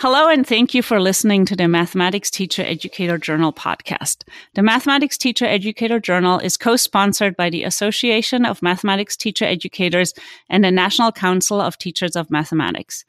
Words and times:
Hello, 0.00 0.28
and 0.28 0.46
thank 0.46 0.74
you 0.74 0.82
for 0.82 1.00
listening 1.00 1.44
to 1.46 1.56
the 1.56 1.66
Mathematics 1.66 2.30
Teacher 2.30 2.62
Educator 2.62 3.18
Journal 3.18 3.52
podcast. 3.52 4.22
The 4.54 4.62
Mathematics 4.62 5.18
Teacher 5.18 5.44
Educator 5.44 5.98
Journal 5.98 6.38
is 6.38 6.56
co-sponsored 6.56 7.36
by 7.36 7.50
the 7.50 7.64
Association 7.64 8.46
of 8.46 8.62
Mathematics 8.62 9.16
Teacher 9.16 9.44
Educators 9.44 10.14
and 10.48 10.62
the 10.62 10.70
National 10.70 11.10
Council 11.10 11.60
of 11.60 11.78
Teachers 11.78 12.14
of 12.14 12.30
Mathematics. 12.30 13.04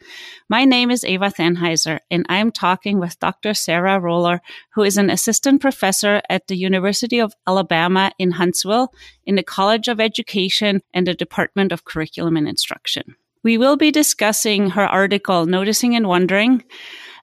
My 0.50 0.66
name 0.66 0.90
is 0.90 1.06
Eva 1.06 1.28
Thanheiser, 1.28 2.00
and 2.10 2.26
I 2.28 2.38
am 2.38 2.52
talking 2.52 2.98
with 2.98 3.20
Dr. 3.20 3.54
Sarah 3.54 4.00
Roller, 4.00 4.42
who 4.74 4.82
is 4.82 4.98
an 4.98 5.12
assistant 5.12 5.62
professor 5.62 6.24
at 6.28 6.48
the 6.48 6.58
University 6.58 7.20
of 7.20 7.36
Alabama 7.46 8.12
in 8.18 8.32
Huntsville 8.32 8.92
in 9.28 9.36
the 9.36 9.44
College 9.44 9.90
of 9.90 10.00
Education 10.00 10.82
and 10.92 11.06
the 11.06 11.14
Department 11.14 11.72
of 11.72 11.86
Curriculum 11.86 12.36
and 12.36 12.50
Instruction. 12.50 13.16
We 13.42 13.58
will 13.58 13.78
be 13.78 13.90
discussing 13.90 14.72
her 14.72 14.86
article, 14.86 15.46
Noticing 15.46 15.96
and 15.96 16.08
Wondering, 16.08 16.64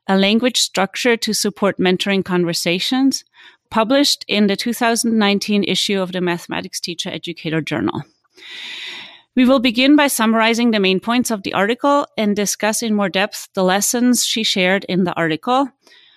a 0.08 0.16
language 0.16 0.60
structure 0.60 1.16
to 1.18 1.34
support 1.34 1.78
mentoring 1.78 2.24
conversations, 2.24 3.22
published 3.70 4.24
in 4.26 4.46
the 4.46 4.56
2019 4.56 5.64
issue 5.64 6.00
of 6.00 6.12
the 6.12 6.22
Mathematics 6.22 6.80
Teacher 6.80 7.10
Educator 7.10 7.60
Journal. 7.60 8.02
We 9.34 9.44
will 9.44 9.60
begin 9.60 9.94
by 9.94 10.06
summarizing 10.06 10.70
the 10.70 10.80
main 10.80 11.00
points 11.00 11.30
of 11.30 11.42
the 11.42 11.52
article 11.52 12.06
and 12.16 12.34
discuss 12.34 12.82
in 12.82 12.94
more 12.94 13.10
depth 13.10 13.50
the 13.52 13.64
lessons 13.64 14.24
she 14.24 14.42
shared 14.42 14.84
in 14.84 15.04
the 15.04 15.12
article, 15.14 15.68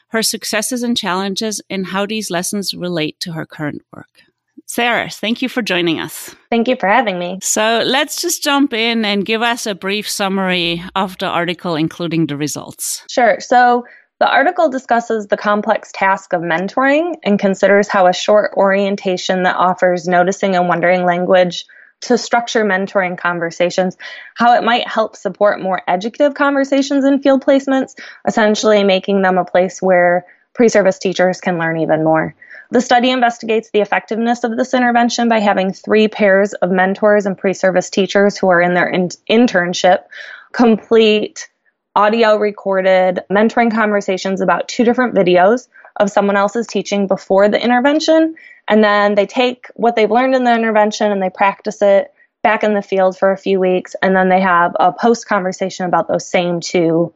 her 0.09 0.23
successes 0.23 0.81
and 0.81 0.95
challenges, 0.95 1.62
and 1.70 1.88
how 1.88 2.05
these 2.05 2.31
lessons 2.31 2.73
relate 2.73 3.20
to 3.20 3.34
her 3.34 3.45
current 3.45 3.81
work. 3.91 4.28
Sarah, 4.69 5.09
thank 5.09 5.41
you 5.41 5.49
for 5.49 5.63
joining 5.63 5.99
us. 5.99 6.35
Thank 6.51 6.67
you 6.67 6.75
for 6.75 6.87
having 6.87 7.17
me. 7.17 7.39
So 7.41 7.81
let's 7.83 8.21
just 8.21 8.43
jump 8.43 8.71
in 8.71 9.03
and 9.03 9.25
give 9.25 9.41
us 9.41 9.65
a 9.65 9.73
brief 9.73 10.07
summary 10.07 10.83
of 10.95 11.17
the 11.17 11.25
article, 11.25 11.75
including 11.75 12.27
the 12.27 12.37
results. 12.37 13.03
Sure. 13.09 13.39
So 13.39 13.87
the 14.19 14.31
article 14.31 14.69
discusses 14.69 15.25
the 15.25 15.37
complex 15.37 15.91
task 15.91 16.33
of 16.33 16.41
mentoring 16.41 17.15
and 17.23 17.39
considers 17.39 17.87
how 17.87 18.05
a 18.05 18.13
short 18.13 18.53
orientation 18.57 19.41
that 19.41 19.55
offers 19.55 20.07
noticing 20.07 20.55
and 20.55 20.67
wondering 20.67 21.04
language 21.04 21.65
to 22.01 22.15
structure 22.15 22.63
mentoring 22.63 23.17
conversations, 23.17 23.98
how 24.35 24.54
it 24.54 24.63
might 24.63 24.87
help 24.87 25.15
support 25.15 25.59
more 25.59 25.81
educative 25.87 26.35
conversations 26.35 27.05
in 27.05 27.23
field 27.23 27.43
placements, 27.43 27.95
essentially 28.27 28.83
making 28.83 29.23
them 29.23 29.39
a 29.39 29.45
place 29.45 29.81
where 29.81 30.27
pre 30.54 30.70
service 30.70 30.99
teachers 30.99 31.41
can 31.41 31.57
learn 31.57 31.77
even 31.77 32.04
more. 32.04 32.35
The 32.71 32.81
study 32.81 33.09
investigates 33.09 33.71
the 33.71 33.81
effectiveness 33.81 34.43
of 34.43 34.55
this 34.55 34.75
intervention 34.75 35.27
by 35.27 35.39
having 35.39 35.73
three 35.73 36.07
pairs 36.07 36.53
of 36.53 36.70
mentors 36.70 37.26
and 37.26 37.37
pre 37.37 37.53
service 37.53 37.89
teachers 37.89 38.37
who 38.37 38.49
are 38.49 38.61
in 38.61 38.76
their 38.76 38.87
in- 38.87 39.09
internship 39.29 40.03
complete 40.51 41.49
audio 41.95 42.37
recorded 42.37 43.21
mentoring 43.31 43.73
conversations 43.73 44.41
about 44.41 44.67
two 44.67 44.84
different 44.84 45.15
videos 45.15 45.67
of 45.99 46.11
someone 46.11 46.37
else's 46.37 46.67
teaching 46.67 47.07
before 47.07 47.49
the 47.49 47.61
intervention. 47.61 48.35
And 48.67 48.83
then 48.83 49.15
they 49.15 49.26
take 49.26 49.65
what 49.76 49.95
they've 49.95 50.09
learned 50.09 50.35
in 50.35 50.43
the 50.43 50.54
intervention 50.54 51.11
and 51.11 51.21
they 51.21 51.31
practice 51.31 51.81
it 51.81 52.13
back 52.43 52.63
in 52.63 52.73
the 52.73 52.81
field 52.81 53.17
for 53.17 53.31
a 53.31 53.37
few 53.37 53.59
weeks. 53.59 53.95
And 54.01 54.15
then 54.15 54.29
they 54.29 54.41
have 54.41 54.76
a 54.79 54.93
post 54.93 55.27
conversation 55.27 55.85
about 55.85 56.07
those 56.07 56.29
same 56.29 56.59
two 56.59 57.13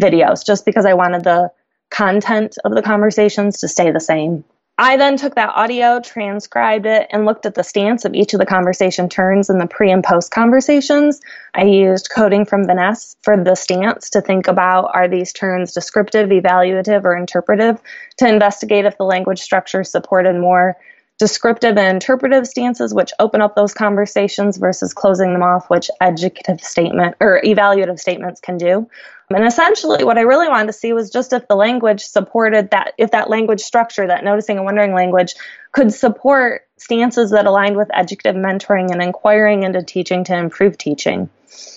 videos, 0.00 0.44
just 0.44 0.64
because 0.64 0.84
I 0.84 0.94
wanted 0.94 1.24
the 1.24 1.50
content 1.90 2.58
of 2.64 2.74
the 2.74 2.82
conversations 2.82 3.60
to 3.60 3.68
stay 3.68 3.90
the 3.90 4.00
same. 4.00 4.44
I 4.82 4.96
then 4.96 5.18
took 5.18 5.34
that 5.34 5.52
audio, 5.54 6.00
transcribed 6.00 6.86
it, 6.86 7.06
and 7.10 7.26
looked 7.26 7.44
at 7.44 7.54
the 7.54 7.62
stance 7.62 8.06
of 8.06 8.14
each 8.14 8.32
of 8.32 8.40
the 8.40 8.46
conversation 8.46 9.10
turns 9.10 9.50
in 9.50 9.58
the 9.58 9.66
pre 9.66 9.90
and 9.90 10.02
post 10.02 10.30
conversations. 10.30 11.20
I 11.54 11.64
used 11.64 12.08
coding 12.08 12.46
from 12.46 12.64
van 12.64 12.78
Es 12.78 13.14
for 13.20 13.36
the 13.36 13.56
stance 13.56 14.08
to 14.08 14.22
think 14.22 14.48
about 14.48 14.90
are 14.94 15.06
these 15.06 15.34
turns 15.34 15.74
descriptive, 15.74 16.30
evaluative, 16.30 17.04
or 17.04 17.14
interpretive 17.14 17.78
to 18.16 18.26
investigate 18.26 18.86
if 18.86 18.96
the 18.96 19.04
language 19.04 19.40
structure 19.40 19.84
supported 19.84 20.36
more 20.36 20.78
descriptive 21.20 21.76
and 21.76 21.96
interpretive 21.96 22.46
stances, 22.46 22.94
which 22.94 23.12
open 23.18 23.42
up 23.42 23.54
those 23.54 23.74
conversations 23.74 24.56
versus 24.56 24.94
closing 24.94 25.34
them 25.34 25.42
off, 25.42 25.68
which 25.68 25.90
educative 26.00 26.62
statement 26.62 27.14
or 27.20 27.42
evaluative 27.44 28.00
statements 28.00 28.40
can 28.40 28.56
do. 28.56 28.88
And 29.28 29.46
essentially, 29.46 30.02
what 30.02 30.16
I 30.16 30.22
really 30.22 30.48
wanted 30.48 30.68
to 30.68 30.72
see 30.72 30.94
was 30.94 31.10
just 31.10 31.34
if 31.34 31.46
the 31.46 31.56
language 31.56 32.00
supported 32.00 32.70
that, 32.70 32.94
if 32.96 33.10
that 33.10 33.28
language 33.28 33.60
structure, 33.60 34.06
that 34.06 34.24
noticing 34.24 34.56
and 34.56 34.64
wondering 34.64 34.94
language, 34.94 35.34
could 35.72 35.92
support 35.92 36.66
stances 36.78 37.30
that 37.32 37.46
aligned 37.46 37.76
with 37.76 37.94
educative 37.94 38.34
mentoring 38.34 38.90
and 38.90 39.02
inquiring 39.02 39.62
into 39.62 39.82
teaching 39.82 40.24
to 40.24 40.34
improve 40.34 40.78
teaching. 40.78 41.28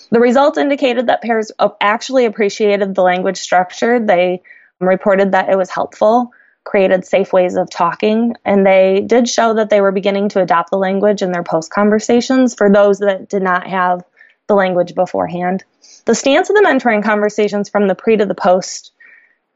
The 0.09 0.21
results 0.21 0.57
indicated 0.57 1.07
that 1.07 1.21
pairs 1.21 1.51
actually 1.81 2.25
appreciated 2.25 2.95
the 2.95 3.03
language 3.03 3.37
structure. 3.37 3.99
They 3.99 4.41
reported 4.79 5.33
that 5.33 5.49
it 5.49 5.57
was 5.57 5.69
helpful 5.69 6.31
created 6.63 7.05
safe 7.05 7.33
ways 7.33 7.55
of 7.55 7.69
talking, 7.69 8.35
and 8.45 8.65
they 8.65 9.03
did 9.05 9.27
show 9.27 9.55
that 9.55 9.69
they 9.69 9.81
were 9.81 9.91
beginning 9.91 10.29
to 10.29 10.41
adopt 10.41 10.71
the 10.71 10.77
language 10.77 11.21
in 11.21 11.31
their 11.31 11.43
post 11.43 11.71
conversations 11.71 12.55
for 12.55 12.69
those 12.69 12.99
that 12.99 13.29
did 13.29 13.43
not 13.43 13.67
have 13.67 14.03
the 14.47 14.55
language 14.55 14.95
beforehand. 14.95 15.63
The 16.05 16.15
stance 16.15 16.49
of 16.49 16.55
the 16.55 16.63
mentoring 16.63 17.03
conversations 17.03 17.69
from 17.69 17.87
the 17.87 17.95
pre 17.95 18.17
to 18.17 18.25
the 18.25 18.35
post 18.35 18.91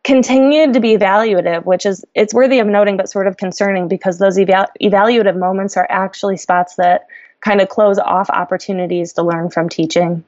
continued 0.03 0.73
to 0.73 0.79
be 0.79 0.95
evaluative, 0.97 1.66
which 1.66 1.85
is 1.85 2.06
it's 2.16 2.34
worthy 2.34 2.59
of 2.59 2.68
noting 2.68 2.97
but 2.97 3.09
sort 3.09 3.28
of 3.28 3.35
concerning 3.35 3.88
because 3.88 4.18
those 4.18 4.38
eval- 4.38 4.72
evaluative 4.81 5.38
moments 5.38 5.75
are 5.75 5.88
actually 5.89 6.38
spots 6.38 6.75
that 6.75 7.07
kind 7.41 7.62
of 7.62 7.69
close 7.69 8.00
off 8.00 8.29
opportunities 8.29 9.13
to 9.13 9.24
learn 9.24 9.50
from 9.50 9.69
teaching. 9.69 10.24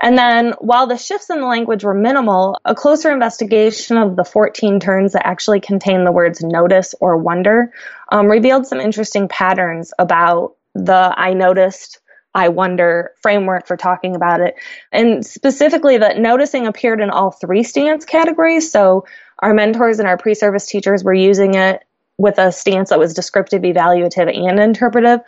And 0.00 0.16
then 0.16 0.54
while 0.60 0.86
the 0.86 0.96
shifts 0.96 1.28
in 1.28 1.40
the 1.40 1.46
language 1.46 1.84
were 1.84 1.94
minimal, 1.94 2.58
a 2.64 2.74
closer 2.74 3.10
investigation 3.12 3.98
of 3.98 4.16
the 4.16 4.24
14 4.24 4.80
turns 4.80 5.12
that 5.12 5.26
actually 5.26 5.60
contain 5.60 6.04
the 6.04 6.12
words 6.12 6.42
notice 6.42 6.94
or 7.00 7.16
wonder 7.16 7.72
um, 8.10 8.26
revealed 8.26 8.66
some 8.66 8.80
interesting 8.80 9.28
patterns 9.28 9.92
about 9.98 10.54
the 10.74 11.14
I 11.16 11.34
noticed, 11.34 12.00
I 12.34 12.48
wonder 12.48 13.12
framework 13.20 13.66
for 13.66 13.76
talking 13.76 14.16
about 14.16 14.40
it. 14.40 14.54
And 14.92 15.26
specifically 15.26 15.98
that 15.98 16.18
noticing 16.18 16.66
appeared 16.66 17.00
in 17.00 17.10
all 17.10 17.32
three 17.32 17.62
stance 17.62 18.04
categories. 18.04 18.70
So 18.70 19.04
our 19.40 19.52
mentors 19.52 19.98
and 19.98 20.08
our 20.08 20.16
pre-service 20.16 20.66
teachers 20.66 21.04
were 21.04 21.14
using 21.14 21.54
it 21.54 21.82
with 22.18 22.38
a 22.38 22.52
stance 22.52 22.90
that 22.90 22.98
was 22.98 23.14
descriptive, 23.14 23.62
evaluative, 23.62 24.34
and 24.34 24.60
interpretive. 24.60 25.20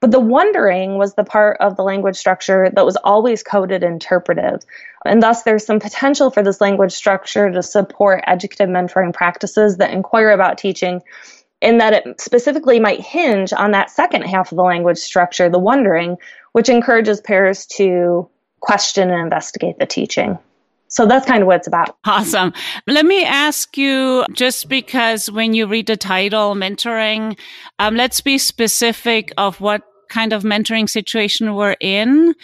But 0.00 0.10
the 0.10 0.20
wondering 0.20 0.96
was 0.96 1.14
the 1.14 1.24
part 1.24 1.58
of 1.60 1.76
the 1.76 1.82
language 1.82 2.16
structure 2.16 2.70
that 2.74 2.86
was 2.86 2.96
always 2.96 3.42
coded 3.42 3.82
interpretive. 3.82 4.62
And 5.04 5.22
thus, 5.22 5.42
there's 5.42 5.66
some 5.66 5.78
potential 5.78 6.30
for 6.30 6.42
this 6.42 6.60
language 6.60 6.92
structure 6.92 7.50
to 7.50 7.62
support 7.62 8.24
educative 8.26 8.68
mentoring 8.68 9.12
practices 9.12 9.76
that 9.76 9.92
inquire 9.92 10.30
about 10.30 10.56
teaching, 10.56 11.02
in 11.60 11.78
that 11.78 11.92
it 11.92 12.20
specifically 12.20 12.80
might 12.80 13.00
hinge 13.00 13.52
on 13.52 13.72
that 13.72 13.90
second 13.90 14.22
half 14.22 14.50
of 14.50 14.56
the 14.56 14.62
language 14.62 14.98
structure, 14.98 15.50
the 15.50 15.58
wondering, 15.58 16.16
which 16.52 16.70
encourages 16.70 17.20
pairs 17.20 17.66
to 17.66 18.28
question 18.60 19.10
and 19.10 19.20
investigate 19.20 19.78
the 19.78 19.86
teaching. 19.86 20.38
So 20.90 21.06
that's 21.06 21.24
kind 21.24 21.42
of 21.42 21.46
what 21.46 21.56
it's 21.56 21.68
about. 21.68 21.96
Awesome. 22.04 22.52
Let 22.86 23.06
me 23.06 23.24
ask 23.24 23.78
you 23.78 24.26
just 24.32 24.68
because 24.68 25.30
when 25.30 25.54
you 25.54 25.66
read 25.66 25.86
the 25.86 25.96
title, 25.96 26.54
mentoring, 26.54 27.38
um, 27.78 27.94
let's 27.94 28.20
be 28.20 28.38
specific 28.38 29.32
of 29.38 29.60
what 29.60 29.82
kind 30.08 30.32
of 30.32 30.42
mentoring 30.42 30.90
situation 30.90 31.54
we're 31.54 31.76
in 31.80 32.34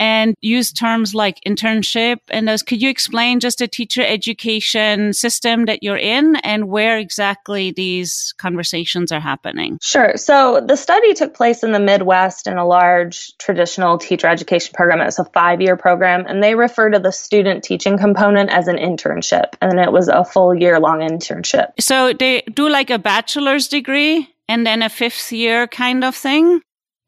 and 0.00 0.34
use 0.40 0.72
terms 0.72 1.14
like 1.14 1.38
internship 1.46 2.16
and 2.30 2.48
those. 2.48 2.62
Could 2.62 2.82
you 2.82 2.88
explain 2.88 3.38
just 3.38 3.58
the 3.58 3.68
teacher 3.68 4.02
education 4.02 5.12
system 5.12 5.66
that 5.66 5.82
you're 5.82 5.98
in 5.98 6.36
and 6.36 6.68
where 6.68 6.98
exactly 6.98 7.70
these 7.70 8.34
conversations 8.38 9.12
are 9.12 9.20
happening? 9.20 9.78
Sure. 9.82 10.16
So 10.16 10.60
the 10.66 10.76
study 10.76 11.12
took 11.12 11.34
place 11.34 11.62
in 11.62 11.72
the 11.72 11.78
Midwest 11.78 12.46
in 12.46 12.56
a 12.56 12.66
large 12.66 13.36
traditional 13.36 13.98
teacher 13.98 14.26
education 14.26 14.72
program. 14.74 15.00
It 15.02 15.04
was 15.04 15.18
a 15.18 15.24
five 15.26 15.60
year 15.60 15.76
program, 15.76 16.24
and 16.26 16.42
they 16.42 16.54
refer 16.54 16.90
to 16.90 16.98
the 16.98 17.12
student 17.12 17.62
teaching 17.62 17.98
component 17.98 18.50
as 18.50 18.66
an 18.66 18.76
internship, 18.76 19.54
and 19.60 19.78
it 19.78 19.92
was 19.92 20.08
a 20.08 20.24
full 20.24 20.54
year 20.54 20.80
long 20.80 21.00
internship. 21.00 21.72
So 21.78 22.14
they 22.14 22.42
do 22.54 22.68
like 22.68 22.88
a 22.88 22.98
bachelor's 22.98 23.68
degree 23.68 24.28
and 24.50 24.66
then 24.66 24.82
a 24.82 24.88
fifth 24.88 25.30
year 25.30 25.68
kind 25.68 26.02
of 26.02 26.16
thing? 26.16 26.60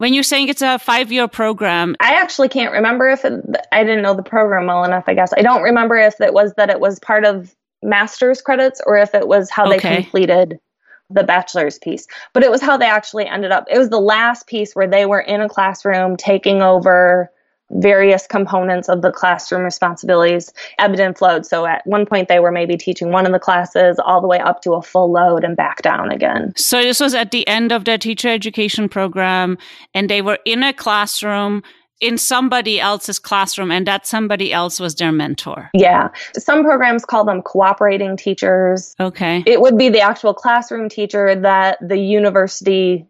When 0.03 0.15
you're 0.15 0.25
saying 0.25 0.49
it's 0.49 0.63
a 0.63 0.81
five 0.81 1.13
year 1.13 1.29
program, 1.29 1.95
I 2.01 2.15
actually 2.15 2.49
can't 2.49 2.73
remember 2.73 3.09
if 3.09 3.25
it, 3.25 3.41
I 3.71 3.85
didn't 3.85 4.03
know 4.03 4.15
the 4.15 4.25
program 4.25 4.67
well 4.67 4.83
enough, 4.83 5.05
I 5.07 5.15
guess. 5.15 5.33
I 5.33 5.43
don't 5.43 5.63
remember 5.63 5.97
if 5.97 6.21
it 6.21 6.35
was 6.35 6.53
that 6.55 6.71
it 6.71 6.81
was 6.81 6.99
part 6.99 7.25
of 7.25 7.55
master's 7.85 8.43
credits 8.43 8.81
or 8.85 8.97
if 8.97 9.15
it 9.15 9.29
was 9.29 9.49
how 9.49 9.65
okay. 9.65 9.77
they 9.77 10.03
completed 10.03 10.59
the 11.09 11.23
bachelor's 11.23 11.79
piece. 11.79 12.09
But 12.33 12.43
it 12.43 12.51
was 12.51 12.61
how 12.61 12.77
they 12.77 12.87
actually 12.87 13.29
ended 13.29 13.53
up. 13.53 13.67
It 13.71 13.79
was 13.79 13.91
the 13.91 14.01
last 14.01 14.49
piece 14.49 14.75
where 14.75 14.89
they 14.89 15.07
were 15.07 15.21
in 15.21 15.41
a 15.41 15.49
classroom 15.49 16.17
taking 16.17 16.63
over 16.63 17.31
various 17.75 18.27
components 18.27 18.89
of 18.89 19.03
the 19.03 19.11
classroom 19.11 19.63
responsibilities 19.63 20.53
ebbed 20.79 21.01
and 21.01 21.17
flowed. 21.17 21.47
So 21.47 21.67
at 21.67 21.87
one 21.87 22.07
point 22.07 22.29
they 22.29 22.39
were 22.39 22.53
maybe 22.53 22.77
teaching 22.77 23.11
one 23.11 23.27
of 23.27 23.33
the 23.33 23.39
classes 23.39 23.99
all 24.05 24.21
the 24.21 24.29
way 24.29 24.39
up 24.39 24.63
to 24.63 24.73
a 24.73 24.83
full 24.83 25.11
load 25.11 25.45
and 25.45 25.57
back 25.57 25.83
down 25.83 26.11
again. 26.11 26.53
So 26.57 26.83
this 26.83 27.01
was 27.01 27.15
at 27.15 27.31
the 27.31 27.47
end 27.49 27.73
of 27.73 27.85
their 27.85 27.99
teacher 27.99 28.29
education 28.29 28.89
program 28.89 29.59
and 29.95 30.09
they 30.09 30.23
were 30.23 30.39
in 30.45 30.63
a 30.63 30.73
classroom 30.73 31.63
in 32.03 32.19
somebody 32.19 32.81
else's 32.81 33.21
classroom 33.21 33.71
and 33.71 33.87
that 33.87 34.07
somebody 34.07 34.53
else 34.53 34.81
was 34.81 34.97
their 34.97 35.13
mentor. 35.13 35.71
Yeah. 35.73 36.09
Some 36.37 36.65
programs 36.65 37.05
call 37.05 37.25
them 37.25 37.43
cooperating 37.43 38.17
teachers. 38.17 38.97
Okay. 38.99 39.45
It 39.47 39.61
would 39.61 39.79
be 39.79 39.89
the 39.89 40.01
actual 40.01 40.35
classroom 40.35 40.89
teacher 40.89 41.37
that 41.37 41.79
the 41.81 41.99
university 41.99 43.07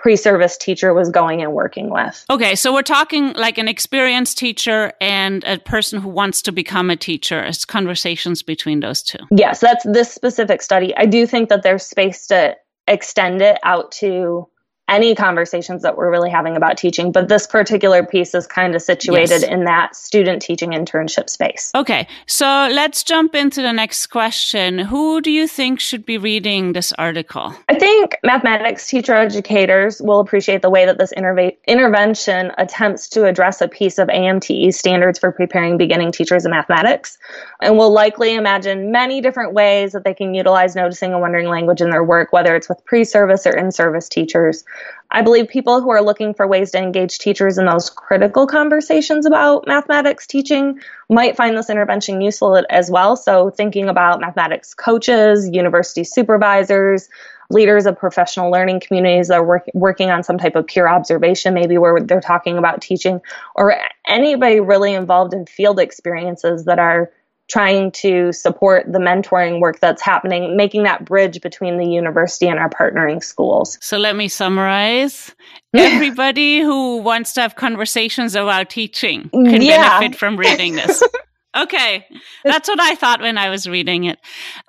pre-service 0.00 0.56
teacher 0.56 0.94
was 0.94 1.10
going 1.10 1.42
and 1.42 1.52
working 1.52 1.90
with. 1.90 2.24
Okay, 2.30 2.54
so 2.54 2.72
we're 2.72 2.82
talking 2.82 3.34
like 3.34 3.58
an 3.58 3.68
experienced 3.68 4.38
teacher 4.38 4.92
and 5.00 5.44
a 5.44 5.58
person 5.58 6.00
who 6.00 6.08
wants 6.08 6.42
to 6.42 6.52
become 6.52 6.90
a 6.90 6.96
teacher. 6.96 7.42
It's 7.42 7.64
conversations 7.64 8.42
between 8.42 8.80
those 8.80 9.02
two. 9.02 9.18
Yes, 9.30 9.60
that's 9.60 9.84
this 9.84 10.12
specific 10.12 10.62
study. 10.62 10.96
I 10.96 11.06
do 11.06 11.26
think 11.26 11.50
that 11.50 11.62
there's 11.62 11.84
space 11.84 12.26
to 12.28 12.56
extend 12.86 13.42
it 13.42 13.58
out 13.62 13.92
to 13.92 14.48
any 14.90 15.14
conversations 15.14 15.82
that 15.82 15.96
we're 15.96 16.10
really 16.10 16.28
having 16.28 16.56
about 16.56 16.76
teaching, 16.76 17.12
but 17.12 17.28
this 17.28 17.46
particular 17.46 18.04
piece 18.04 18.34
is 18.34 18.46
kind 18.46 18.74
of 18.74 18.82
situated 18.82 19.42
yes. 19.42 19.44
in 19.44 19.64
that 19.64 19.94
student 19.94 20.42
teaching 20.42 20.70
internship 20.70 21.30
space. 21.30 21.70
Okay, 21.74 22.06
so 22.26 22.68
let's 22.72 23.04
jump 23.04 23.34
into 23.34 23.62
the 23.62 23.72
next 23.72 24.08
question. 24.08 24.80
Who 24.80 25.20
do 25.20 25.30
you 25.30 25.46
think 25.46 25.78
should 25.78 26.04
be 26.04 26.18
reading 26.18 26.72
this 26.72 26.92
article? 26.94 27.54
I 27.68 27.78
think 27.78 28.16
mathematics 28.24 28.88
teacher 28.88 29.14
educators 29.14 30.02
will 30.02 30.18
appreciate 30.18 30.60
the 30.60 30.70
way 30.70 30.84
that 30.84 30.98
this 30.98 31.12
interve- 31.16 31.56
intervention 31.66 32.50
attempts 32.58 33.08
to 33.10 33.26
address 33.26 33.60
a 33.60 33.68
piece 33.68 33.98
of 33.98 34.08
AMTE 34.08 34.74
standards 34.74 35.18
for 35.18 35.30
preparing 35.30 35.78
beginning 35.78 36.10
teachers 36.10 36.44
in 36.44 36.50
mathematics, 36.50 37.16
and 37.62 37.78
will 37.78 37.92
likely 37.92 38.34
imagine 38.34 38.90
many 38.90 39.20
different 39.20 39.54
ways 39.54 39.92
that 39.92 40.02
they 40.02 40.14
can 40.14 40.34
utilize 40.34 40.74
noticing 40.74 41.12
and 41.12 41.20
wondering 41.20 41.46
language 41.46 41.80
in 41.80 41.90
their 41.90 42.02
work, 42.02 42.32
whether 42.32 42.56
it's 42.56 42.68
with 42.68 42.84
pre 42.84 43.04
service 43.04 43.46
or 43.46 43.56
in 43.56 43.70
service 43.70 44.08
teachers. 44.08 44.64
I 45.12 45.22
believe 45.22 45.48
people 45.48 45.80
who 45.80 45.90
are 45.90 46.02
looking 46.02 46.34
for 46.34 46.46
ways 46.46 46.70
to 46.70 46.78
engage 46.78 47.18
teachers 47.18 47.58
in 47.58 47.66
those 47.66 47.90
critical 47.90 48.46
conversations 48.46 49.26
about 49.26 49.66
mathematics 49.66 50.26
teaching 50.26 50.78
might 51.08 51.36
find 51.36 51.56
this 51.56 51.68
intervention 51.68 52.20
useful 52.20 52.64
as 52.70 52.90
well. 52.90 53.16
So, 53.16 53.50
thinking 53.50 53.88
about 53.88 54.20
mathematics 54.20 54.72
coaches, 54.72 55.48
university 55.48 56.04
supervisors, 56.04 57.08
leaders 57.50 57.86
of 57.86 57.98
professional 57.98 58.50
learning 58.50 58.80
communities 58.80 59.28
that 59.28 59.38
are 59.38 59.44
work, 59.44 59.64
working 59.74 60.10
on 60.10 60.22
some 60.22 60.38
type 60.38 60.54
of 60.54 60.66
peer 60.66 60.88
observation, 60.88 61.52
maybe 61.54 61.76
where 61.76 62.00
they're 62.00 62.20
talking 62.20 62.56
about 62.56 62.80
teaching, 62.80 63.20
or 63.56 63.76
anybody 64.06 64.60
really 64.60 64.94
involved 64.94 65.34
in 65.34 65.44
field 65.46 65.80
experiences 65.80 66.64
that 66.66 66.78
are 66.78 67.10
trying 67.50 67.90
to 67.90 68.32
support 68.32 68.90
the 68.90 68.98
mentoring 68.98 69.60
work 69.60 69.80
that's 69.80 70.00
happening, 70.00 70.56
making 70.56 70.84
that 70.84 71.04
bridge 71.04 71.40
between 71.40 71.78
the 71.78 71.86
university 71.86 72.46
and 72.46 72.58
our 72.58 72.70
partnering 72.70 73.22
schools. 73.22 73.76
So 73.80 73.98
let 73.98 74.16
me 74.16 74.28
summarize. 74.28 75.34
Everybody 75.74 76.60
who 76.60 76.98
wants 76.98 77.32
to 77.34 77.42
have 77.42 77.56
conversations 77.56 78.34
about 78.34 78.70
teaching 78.70 79.28
can 79.30 79.62
yeah. 79.62 79.98
benefit 79.98 80.18
from 80.18 80.36
reading 80.36 80.76
this. 80.76 81.02
Okay. 81.56 82.06
That's 82.44 82.68
what 82.68 82.80
I 82.80 82.94
thought 82.94 83.20
when 83.20 83.36
I 83.36 83.50
was 83.50 83.68
reading 83.68 84.04
it. 84.04 84.20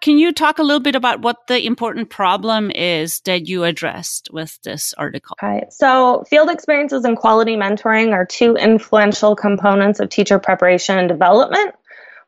Can 0.01 0.17
you 0.17 0.33
talk 0.33 0.57
a 0.57 0.63
little 0.63 0.79
bit 0.79 0.95
about 0.95 1.21
what 1.21 1.45
the 1.47 1.63
important 1.65 2.09
problem 2.09 2.71
is 2.71 3.19
that 3.21 3.47
you 3.47 3.63
addressed 3.63 4.29
with 4.31 4.57
this 4.63 4.93
article? 4.97 5.37
Okay. 5.41 5.67
So, 5.69 6.23
field 6.27 6.49
experiences 6.49 7.05
and 7.05 7.15
quality 7.15 7.55
mentoring 7.55 8.13
are 8.13 8.25
two 8.25 8.55
influential 8.55 9.35
components 9.35 9.99
of 9.99 10.09
teacher 10.09 10.39
preparation 10.39 10.97
and 10.97 11.07
development. 11.07 11.75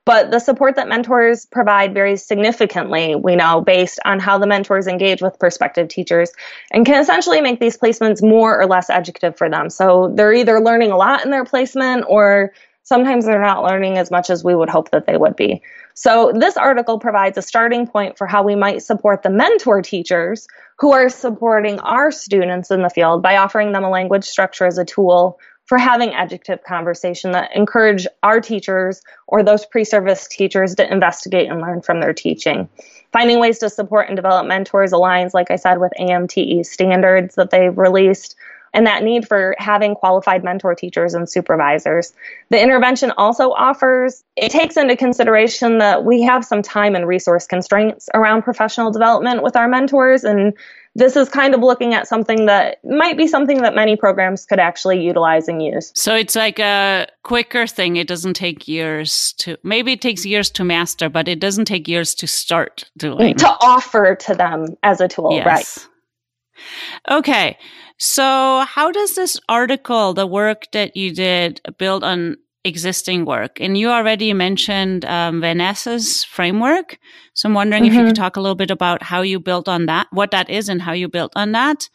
But 0.05 0.31
the 0.31 0.39
support 0.39 0.75
that 0.75 0.89
mentors 0.89 1.45
provide 1.45 1.93
varies 1.93 2.25
significantly, 2.25 3.15
we 3.15 3.37
know, 3.37 3.61
based 3.61 3.99
on 4.03 4.19
how 4.19 4.37
the 4.37 4.47
mentors 4.47 4.85
engage 4.85 5.21
with 5.21 5.39
prospective 5.39 5.87
teachers 5.87 6.31
and 6.71 6.85
can 6.85 7.01
essentially 7.01 7.39
make 7.39 7.61
these 7.61 7.77
placements 7.77 8.21
more 8.21 8.59
or 8.59 8.65
less 8.65 8.89
educative 8.89 9.37
for 9.37 9.49
them. 9.49 9.69
So 9.69 10.11
they're 10.13 10.33
either 10.33 10.59
learning 10.59 10.91
a 10.91 10.97
lot 10.97 11.23
in 11.23 11.31
their 11.31 11.45
placement 11.45 12.03
or 12.09 12.51
sometimes 12.83 13.25
they're 13.25 13.41
not 13.41 13.63
learning 13.63 13.97
as 13.97 14.11
much 14.11 14.29
as 14.29 14.43
we 14.43 14.53
would 14.53 14.69
hope 14.69 14.91
that 14.91 15.05
they 15.05 15.15
would 15.15 15.37
be. 15.37 15.61
So 15.93 16.33
this 16.35 16.57
article 16.57 16.99
provides 16.99 17.37
a 17.37 17.41
starting 17.41 17.87
point 17.87 18.17
for 18.17 18.27
how 18.27 18.43
we 18.43 18.55
might 18.55 18.83
support 18.83 19.23
the 19.23 19.29
mentor 19.29 19.81
teachers 19.81 20.47
who 20.79 20.91
are 20.91 21.07
supporting 21.07 21.79
our 21.79 22.11
students 22.11 22.71
in 22.71 22.81
the 22.81 22.89
field 22.89 23.21
by 23.21 23.37
offering 23.37 23.71
them 23.71 23.83
a 23.83 23.89
language 23.89 24.25
structure 24.25 24.65
as 24.65 24.77
a 24.77 24.83
tool 24.85 25.39
for 25.65 25.77
having 25.77 26.13
educative 26.13 26.63
conversation 26.63 27.31
that 27.31 27.55
encourage 27.55 28.05
our 28.21 28.41
teachers 28.41 29.01
or 29.27 29.43
those 29.43 29.65
pre-service 29.65 30.27
teachers 30.27 30.75
to 30.75 30.91
investigate 30.91 31.49
and 31.49 31.61
learn 31.61 31.81
from 31.81 32.01
their 32.01 32.13
teaching. 32.13 32.67
Finding 33.11 33.39
ways 33.39 33.59
to 33.59 33.69
support 33.69 34.07
and 34.07 34.15
develop 34.15 34.45
mentors 34.45 34.91
aligns, 34.91 35.33
like 35.33 35.51
I 35.51 35.55
said, 35.55 35.79
with 35.79 35.93
AMTE 35.99 36.65
standards 36.65 37.35
that 37.35 37.51
they've 37.51 37.77
released 37.77 38.35
and 38.73 38.87
that 38.87 39.03
need 39.03 39.27
for 39.27 39.55
having 39.59 39.93
qualified 39.93 40.43
mentor 40.43 40.73
teachers 40.73 41.13
and 41.13 41.29
supervisors. 41.29 42.13
The 42.49 42.61
intervention 42.61 43.11
also 43.17 43.51
offers, 43.51 44.23
it 44.35 44.49
takes 44.49 44.77
into 44.77 44.95
consideration 44.95 45.77
that 45.77 46.03
we 46.03 46.23
have 46.23 46.43
some 46.43 46.63
time 46.63 46.95
and 46.95 47.07
resource 47.07 47.45
constraints 47.45 48.09
around 48.13 48.41
professional 48.41 48.91
development 48.91 49.43
with 49.43 49.55
our 49.55 49.67
mentors 49.67 50.23
and 50.23 50.53
this 50.95 51.15
is 51.15 51.27
kind 51.29 51.55
of 51.55 51.61
looking 51.61 51.93
at 51.93 52.07
something 52.07 52.45
that 52.45 52.77
might 52.83 53.17
be 53.17 53.27
something 53.27 53.61
that 53.61 53.73
many 53.73 53.95
programs 53.95 54.45
could 54.45 54.59
actually 54.59 55.03
utilize 55.03 55.47
and 55.47 55.61
use. 55.61 55.91
So 55.95 56.15
it's 56.15 56.35
like 56.35 56.59
a 56.59 57.07
quicker 57.23 57.65
thing. 57.65 57.95
It 57.95 58.07
doesn't 58.07 58.35
take 58.35 58.67
years 58.67 59.33
to, 59.39 59.57
maybe 59.63 59.93
it 59.93 60.01
takes 60.01 60.25
years 60.25 60.51
to 60.51 60.63
master, 60.63 61.09
but 61.09 61.27
it 61.27 61.39
doesn't 61.39 61.65
take 61.65 61.87
years 61.87 62.13
to 62.15 62.27
start 62.27 62.89
doing. 62.95 63.35
To 63.37 63.49
offer 63.61 64.15
to 64.15 64.35
them 64.35 64.77
as 64.83 65.01
a 65.01 65.07
tool, 65.07 65.33
yes. 65.33 65.45
right? 65.45 67.17
Okay. 67.17 67.57
So, 67.97 68.65
how 68.67 68.91
does 68.91 69.15
this 69.15 69.39
article, 69.47 70.13
the 70.13 70.27
work 70.27 70.71
that 70.73 70.97
you 70.97 71.13
did, 71.13 71.61
build 71.77 72.03
on 72.03 72.37
existing 72.65 73.25
work. 73.25 73.59
And 73.59 73.77
you 73.77 73.89
already 73.89 74.33
mentioned 74.33 75.05
um, 75.05 75.41
van 75.41 75.61
Es's 75.61 76.23
framework. 76.23 76.97
So 77.33 77.49
I'm 77.49 77.55
wondering 77.55 77.83
mm-hmm. 77.83 77.91
if 77.91 77.93
you 77.93 78.05
could 78.05 78.15
mm-hmm. 78.15 78.23
talk 78.23 78.37
a 78.37 78.41
little 78.41 78.55
bit 78.55 78.71
about 78.71 79.03
how 79.03 79.21
you 79.21 79.39
built 79.39 79.67
on 79.67 79.85
that, 79.87 80.07
what 80.11 80.31
that 80.31 80.49
is, 80.49 80.69
and 80.69 80.81
how 80.81 80.93
you 80.93 81.09
built 81.09 81.33
on 81.35 81.51
that. 81.51 81.89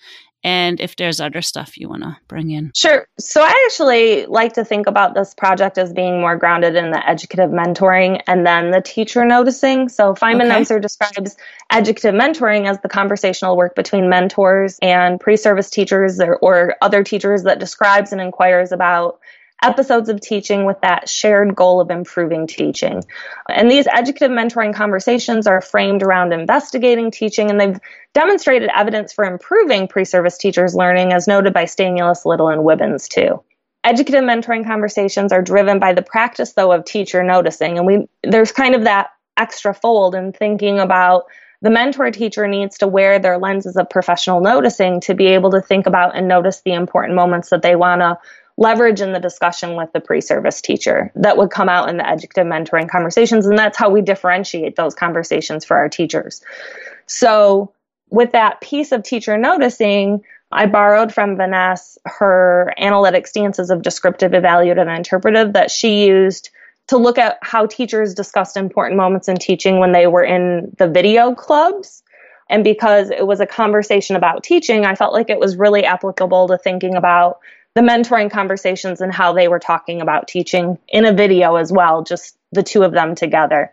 And 0.45 0.81
if 0.81 0.95
there's 0.95 1.21
other 1.21 1.43
stuff 1.43 1.77
you 1.77 1.89
want 1.89 2.03
to 2.03 2.17
bring 2.29 2.53
in. 2.53 2.71
Sure. 2.73 3.09
So 3.19 3.43
I 3.43 3.67
actually 3.67 4.27
like 4.27 4.53
to 4.53 4.65
think 4.65 4.87
about 4.87 5.13
this 5.13 5.35
project 5.35 5.79
as 5.79 5.93
being 5.93 6.21
more 6.21 6.37
grounded 6.37 6.77
in 6.77 6.93
the 6.93 7.09
educative 7.09 7.51
mentoring 7.51 8.23
and 8.29 8.47
then 8.47 8.71
the 8.71 8.81
teacher 8.81 9.25
noticing. 9.25 9.89
So 9.89 10.15
Feynman 10.15 10.63
okay. 10.63 10.81
describes 10.81 11.37
educative 11.73 12.15
mentoring 12.15 12.69
as 12.69 12.79
the 12.81 12.89
conversational 12.89 13.57
work 13.57 13.75
between 13.75 14.09
mentors 14.09 14.79
and 14.81 15.19
pre-service 15.19 15.71
teachers 15.71 16.21
or, 16.21 16.37
or 16.37 16.77
other 16.81 17.03
teachers 17.03 17.43
that 17.43 17.59
describes 17.59 18.13
and 18.13 18.21
inquires 18.21 18.71
about 18.71 19.19
episodes 19.63 20.09
of 20.09 20.21
teaching 20.21 20.65
with 20.65 20.81
that 20.83 21.09
shared 21.09 21.55
goal 21.55 21.81
of 21.81 21.91
improving 21.91 22.47
teaching. 22.47 23.03
And 23.49 23.71
these 23.71 23.87
educative 23.87 24.31
mentoring 24.31 24.75
conversations 24.75 25.47
are 25.47 25.61
framed 25.61 26.03
around 26.03 26.33
investigating 26.33 27.11
teaching, 27.11 27.51
and 27.51 27.61
they've 27.61 27.81
demonstrated 28.15 28.71
evidence 28.75 29.13
for 29.13 29.25
improving 29.25 29.89
pre 29.89 30.05
service 30.05 30.39
teachers' 30.39 30.75
learning, 30.75 31.13
as 31.13 31.27
noted 31.27 31.53
by 31.53 31.65
Stanulis, 31.65 32.25
Little, 32.25 32.49
and 32.49 32.63
Wibbens, 32.63 33.09
too. 33.09 33.43
Educative 33.85 34.25
mentoring 34.25 34.67
conversations 34.67 35.33
are 35.33 35.43
driven 35.43 35.79
by 35.79 35.93
the 35.93 36.03
practice, 36.03 36.53
though, 36.53 36.73
of 36.73 36.85
teacher 36.85 37.23
noticing. 37.23 37.79
And 37.79 37.87
we, 37.87 38.09
there's 38.23 38.53
kind 38.53 38.75
of 38.75 38.85
that 38.85 39.11
extra 39.37 39.73
fold 39.73 40.15
in 40.15 40.33
thinking 40.33 40.79
about 40.79 41.25
the 41.61 41.71
mentor 41.71 42.11
teacher 42.11 42.47
needs 42.47 42.79
to 42.79 42.87
wear 42.87 43.19
their 43.19 43.39
lenses 43.39 43.77
of 43.77 43.91
professional 43.91 44.41
noticing 44.41 45.01
to 45.01 45.15
be 45.15 45.27
able 45.27 45.51
to 45.51 45.61
think 45.61 45.87
about 45.87 46.17
and 46.17 46.29
notice 46.29 46.61
the 46.65 46.73
important 46.73 47.17
moments 47.17 47.51
that 47.51 47.63
they 47.63 47.75
want 47.75 48.01
to 48.01 48.19
leverage 48.59 49.01
in 49.01 49.13
the 49.13 49.21
discussion 49.21 49.77
with 49.77 49.91
the 49.93 50.01
pre-service 50.01 50.61
teacher 50.61 51.13
that 51.15 51.37
would 51.37 51.51
come 51.51 51.69
out 51.69 51.89
in 51.89 51.97
the 51.97 52.07
educative 52.07 52.45
mentoring 52.45 52.91
conversations. 52.91 53.47
And 53.47 53.57
that's 53.57 53.79
how 53.79 53.89
we 53.89 54.03
differentiate 54.03 54.75
those 54.75 54.97
conversations 54.97 55.65
for 55.65 55.77
our 55.77 55.89
teachers. 55.89 56.43
So 57.07 57.73
with 58.11 58.33
that 58.33 58.61
piece 58.61 58.93
of 58.93 59.03
teacher 59.03 59.37
noticing 59.39 60.23
i 60.51 60.65
borrowed 60.65 61.13
from 61.13 61.37
van 61.37 61.53
Es 61.53 61.99
her 62.07 62.73
analytic 62.79 63.27
stances 63.27 63.71
of 63.71 63.83
descriptive 63.83 64.33
evaluative 64.33 64.81
and 64.81 64.97
interpretive 64.97 65.53
that 65.53 65.71
she 65.71 66.07
used 66.07 66.49
to 66.87 66.97
look 66.97 67.19
at 67.19 67.39
how 67.43 67.67
teachers 67.67 68.15
discussed 68.15 68.57
important 68.57 68.97
moments 68.97 69.29
in 69.29 69.37
teaching 69.37 69.79
when 69.79 69.93
they 69.93 70.07
were 70.07 70.25
in 70.25 70.75
the 70.79 70.89
video 70.89 71.35
clubs. 71.35 72.03
And 72.49 72.65
because 72.65 73.11
it 73.11 73.27
was 73.27 73.41
a 73.41 73.47
conversation 73.47 74.17
about 74.17 74.43
teaching, 74.43 74.87
I 74.87 74.95
felt 74.95 75.13
like 75.13 75.29
it 75.29 75.39
was 75.39 75.59
really 75.59 75.85
applicable 75.85 76.49
to 76.49 76.57
thinking 76.57 76.95
about 76.97 77.41
the 77.79 77.85
mentoring 77.85 78.29
conversations 78.29 79.01
and 79.01 79.15
how 79.15 79.33
they 79.33 79.47
were 79.47 79.61
talking 79.61 80.01
about 80.01 80.27
teaching 80.27 80.77
in 80.89 81.05
a 81.05 81.13
video 81.13 81.55
as 81.55 81.71
well, 81.71 82.03
just 82.03 82.37
the 82.51 82.65
two 82.65 82.83
of 82.83 82.91
them 82.91 83.15
together. 83.15 83.71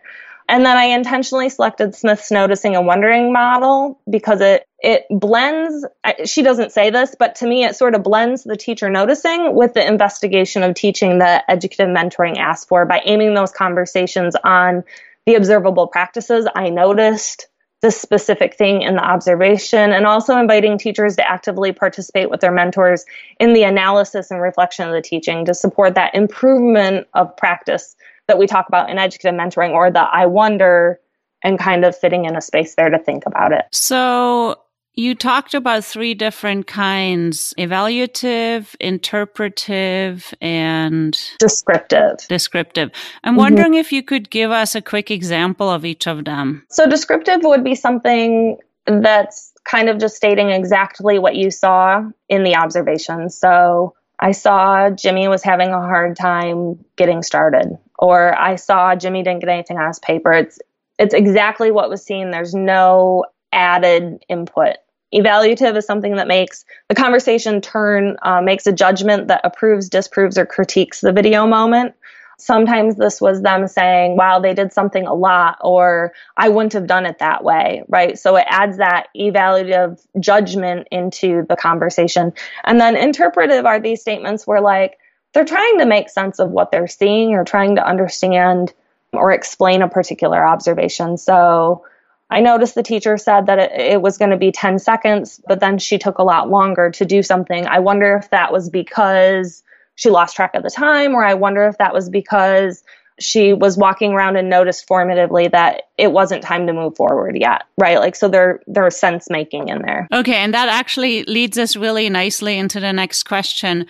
And 0.48 0.64
then 0.64 0.76
I 0.76 0.84
intentionally 0.84 1.48
selected 1.48 1.92
Smith's 1.96 2.30
noticing 2.30 2.76
and 2.76 2.86
wondering 2.86 3.32
model 3.32 3.98
because 4.08 4.40
it 4.40 4.64
it 4.78 5.06
blends 5.10 5.84
she 6.24 6.42
doesn't 6.42 6.70
say 6.70 6.90
this, 6.90 7.16
but 7.18 7.34
to 7.36 7.48
me 7.48 7.64
it 7.64 7.74
sort 7.74 7.96
of 7.96 8.04
blends 8.04 8.44
the 8.44 8.56
teacher 8.56 8.88
noticing 8.88 9.56
with 9.56 9.74
the 9.74 9.84
investigation 9.84 10.62
of 10.62 10.76
teaching 10.76 11.18
that 11.18 11.44
educative 11.48 11.88
mentoring 11.88 12.38
asks 12.38 12.64
for 12.64 12.86
by 12.86 13.02
aiming 13.04 13.34
those 13.34 13.50
conversations 13.50 14.36
on 14.44 14.84
the 15.26 15.34
observable 15.34 15.88
practices 15.88 16.46
I 16.54 16.70
noticed 16.70 17.48
the 17.82 17.90
specific 17.90 18.56
thing 18.56 18.82
in 18.82 18.96
the 18.96 19.04
observation 19.04 19.92
and 19.92 20.06
also 20.06 20.38
inviting 20.38 20.78
teachers 20.78 21.16
to 21.16 21.30
actively 21.30 21.72
participate 21.72 22.30
with 22.30 22.40
their 22.40 22.52
mentors 22.52 23.04
in 23.38 23.52
the 23.52 23.64
analysis 23.64 24.30
and 24.30 24.40
reflection 24.40 24.86
of 24.86 24.94
the 24.94 25.02
teaching 25.02 25.44
to 25.44 25.54
support 25.54 25.94
that 25.94 26.14
improvement 26.14 27.06
of 27.14 27.36
practice 27.36 27.94
that 28.28 28.38
we 28.38 28.46
talk 28.46 28.66
about 28.68 28.90
in 28.90 28.98
educative 28.98 29.38
mentoring 29.38 29.72
or 29.72 29.90
the 29.90 30.00
I 30.00 30.26
wonder 30.26 31.00
and 31.42 31.58
kind 31.58 31.84
of 31.84 31.96
fitting 31.96 32.24
in 32.24 32.34
a 32.34 32.40
space 32.40 32.74
there 32.74 32.88
to 32.88 32.98
think 32.98 33.24
about 33.26 33.52
it. 33.52 33.66
So 33.72 34.60
you 34.96 35.14
talked 35.14 35.52
about 35.52 35.84
three 35.84 36.14
different 36.14 36.66
kinds 36.66 37.52
evaluative, 37.58 38.74
interpretive, 38.80 40.34
and 40.40 41.18
descriptive. 41.38 42.16
Descriptive. 42.28 42.90
I'm 43.22 43.32
mm-hmm. 43.32 43.38
wondering 43.38 43.74
if 43.74 43.92
you 43.92 44.02
could 44.02 44.30
give 44.30 44.50
us 44.50 44.74
a 44.74 44.80
quick 44.80 45.10
example 45.10 45.68
of 45.68 45.84
each 45.84 46.06
of 46.06 46.24
them. 46.24 46.64
So, 46.70 46.88
descriptive 46.88 47.40
would 47.44 47.62
be 47.62 47.74
something 47.74 48.56
that's 48.86 49.52
kind 49.64 49.90
of 49.90 49.98
just 49.98 50.16
stating 50.16 50.48
exactly 50.48 51.18
what 51.18 51.36
you 51.36 51.50
saw 51.50 52.02
in 52.30 52.42
the 52.42 52.56
observation. 52.56 53.28
So, 53.28 53.94
I 54.18 54.32
saw 54.32 54.88
Jimmy 54.88 55.28
was 55.28 55.42
having 55.42 55.68
a 55.68 55.80
hard 55.80 56.16
time 56.16 56.82
getting 56.96 57.22
started, 57.22 57.76
or 57.98 58.34
I 58.38 58.56
saw 58.56 58.96
Jimmy 58.96 59.22
didn't 59.22 59.40
get 59.40 59.50
anything 59.50 59.76
on 59.76 59.88
his 59.88 59.98
paper. 59.98 60.32
It's 60.32 60.58
it's 60.98 61.12
exactly 61.12 61.70
what 61.70 61.90
was 61.90 62.02
seen. 62.02 62.30
There's 62.30 62.54
no 62.54 63.26
added 63.52 64.24
input 64.28 64.76
Evaluative 65.14 65.76
is 65.76 65.86
something 65.86 66.16
that 66.16 66.26
makes 66.26 66.64
the 66.88 66.94
conversation 66.94 67.60
turn, 67.60 68.16
uh, 68.22 68.40
makes 68.40 68.66
a 68.66 68.72
judgment 68.72 69.28
that 69.28 69.40
approves, 69.44 69.88
disproves, 69.88 70.36
or 70.36 70.46
critiques 70.46 71.00
the 71.00 71.12
video 71.12 71.46
moment. 71.46 71.94
Sometimes 72.38 72.96
this 72.96 73.18
was 73.18 73.40
them 73.40 73.66
saying, 73.66 74.16
wow, 74.16 74.38
they 74.38 74.52
did 74.52 74.72
something 74.72 75.06
a 75.06 75.14
lot, 75.14 75.56
or 75.62 76.12
I 76.36 76.50
wouldn't 76.50 76.74
have 76.74 76.86
done 76.86 77.06
it 77.06 77.18
that 77.18 77.42
way, 77.42 77.82
right? 77.88 78.18
So 78.18 78.36
it 78.36 78.44
adds 78.48 78.76
that 78.76 79.06
evaluative 79.16 80.04
judgment 80.20 80.86
into 80.90 81.46
the 81.48 81.56
conversation. 81.56 82.34
And 82.64 82.78
then 82.78 82.94
interpretive 82.94 83.64
are 83.64 83.80
these 83.80 84.02
statements 84.02 84.46
where, 84.46 84.60
like, 84.60 84.98
they're 85.32 85.46
trying 85.46 85.78
to 85.78 85.86
make 85.86 86.10
sense 86.10 86.38
of 86.38 86.50
what 86.50 86.70
they're 86.70 86.86
seeing 86.88 87.32
or 87.32 87.44
trying 87.44 87.76
to 87.76 87.86
understand 87.86 88.74
or 89.12 89.32
explain 89.32 89.80
a 89.80 89.88
particular 89.88 90.46
observation. 90.46 91.16
So, 91.16 91.86
I 92.30 92.40
noticed 92.40 92.74
the 92.74 92.82
teacher 92.82 93.16
said 93.18 93.46
that 93.46 93.58
it, 93.58 93.72
it 93.72 94.02
was 94.02 94.18
going 94.18 94.30
to 94.30 94.36
be 94.36 94.50
10 94.50 94.78
seconds, 94.78 95.40
but 95.46 95.60
then 95.60 95.78
she 95.78 95.98
took 95.98 96.18
a 96.18 96.24
lot 96.24 96.50
longer 96.50 96.90
to 96.90 97.04
do 97.04 97.22
something. 97.22 97.66
I 97.66 97.78
wonder 97.78 98.16
if 98.16 98.30
that 98.30 98.52
was 98.52 98.68
because 98.68 99.62
she 99.94 100.10
lost 100.10 100.36
track 100.36 100.54
of 100.54 100.62
the 100.62 100.70
time, 100.70 101.14
or 101.14 101.24
I 101.24 101.34
wonder 101.34 101.66
if 101.66 101.78
that 101.78 101.94
was 101.94 102.10
because 102.10 102.82
she 103.18 103.52
was 103.52 103.78
walking 103.78 104.12
around 104.12 104.36
and 104.36 104.50
noticed 104.50 104.86
formatively 104.88 105.50
that 105.50 105.84
it 105.96 106.12
wasn't 106.12 106.42
time 106.42 106.66
to 106.66 106.72
move 106.72 106.96
forward 106.96 107.36
yet 107.36 107.62
right 107.78 107.98
like 107.98 108.14
so 108.14 108.28
there 108.28 108.60
there's 108.66 108.96
sense 108.96 109.28
making 109.30 109.68
in 109.68 109.82
there 109.82 110.06
okay 110.12 110.36
and 110.36 110.52
that 110.52 110.68
actually 110.68 111.24
leads 111.24 111.58
us 111.58 111.76
really 111.76 112.08
nicely 112.10 112.58
into 112.58 112.80
the 112.80 112.92
next 112.92 113.22
question 113.22 113.86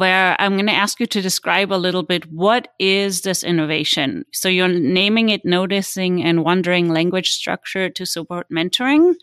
where 0.00 0.34
I'm 0.38 0.54
going 0.54 0.66
to 0.66 0.72
ask 0.72 0.98
you 0.98 1.06
to 1.08 1.20
describe 1.20 1.70
a 1.70 1.74
little 1.74 2.02
bit 2.02 2.24
what 2.32 2.68
is 2.78 3.20
this 3.20 3.44
innovation? 3.44 4.24
So 4.32 4.48
you're 4.48 4.66
naming 4.66 5.28
it 5.28 5.44
noticing 5.44 6.24
and 6.24 6.42
wondering 6.42 6.88
language 6.88 7.30
structure 7.30 7.90
to 7.90 8.06
support 8.06 8.46
mentoring. 8.50 9.14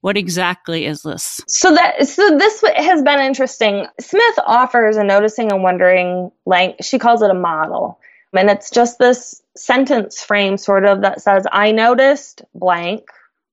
What 0.00 0.16
exactly 0.16 0.86
is 0.86 1.02
this? 1.02 1.42
So 1.46 1.74
that 1.74 2.08
so 2.08 2.38
this 2.38 2.64
has 2.76 3.02
been 3.02 3.20
interesting. 3.20 3.86
Smith 4.00 4.38
offers 4.46 4.96
a 4.96 5.04
noticing 5.04 5.52
and 5.52 5.62
wondering 5.62 6.32
lang 6.46 6.74
she 6.80 6.98
calls 6.98 7.20
it 7.20 7.30
a 7.30 7.34
model. 7.34 8.00
And 8.34 8.50
it's 8.50 8.70
just 8.70 8.98
this 8.98 9.42
sentence 9.56 10.22
frame 10.22 10.56
sort 10.56 10.84
of 10.84 11.02
that 11.02 11.20
says 11.20 11.46
I 11.50 11.72
noticed 11.72 12.42
blank, 12.54 13.04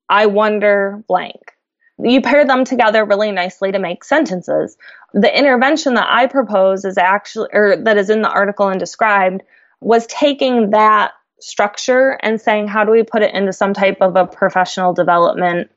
I 0.07 0.27
wonder 0.27 1.03
blank 1.07 1.53
you 2.01 2.21
pair 2.21 2.45
them 2.45 2.63
together 2.63 3.03
really 3.03 3.31
nicely 3.31 3.71
to 3.71 3.79
make 3.79 4.03
sentences. 4.03 4.77
The 5.13 5.37
intervention 5.37 5.95
that 5.95 6.07
I 6.09 6.27
propose 6.27 6.85
is 6.85 6.97
actually, 6.97 7.49
or 7.51 7.75
that 7.83 7.97
is 7.97 8.09
in 8.09 8.21
the 8.21 8.29
article 8.29 8.69
and 8.69 8.79
described, 8.79 9.41
was 9.81 10.07
taking 10.07 10.71
that 10.71 11.11
structure 11.41 12.17
and 12.21 12.39
saying, 12.39 12.67
how 12.67 12.83
do 12.83 12.91
we 12.91 13.03
put 13.03 13.21
it 13.21 13.33
into 13.33 13.53
some 13.53 13.73
type 13.73 13.97
of 14.01 14.15
a 14.15 14.25
professional 14.25 14.93
development 14.93 15.71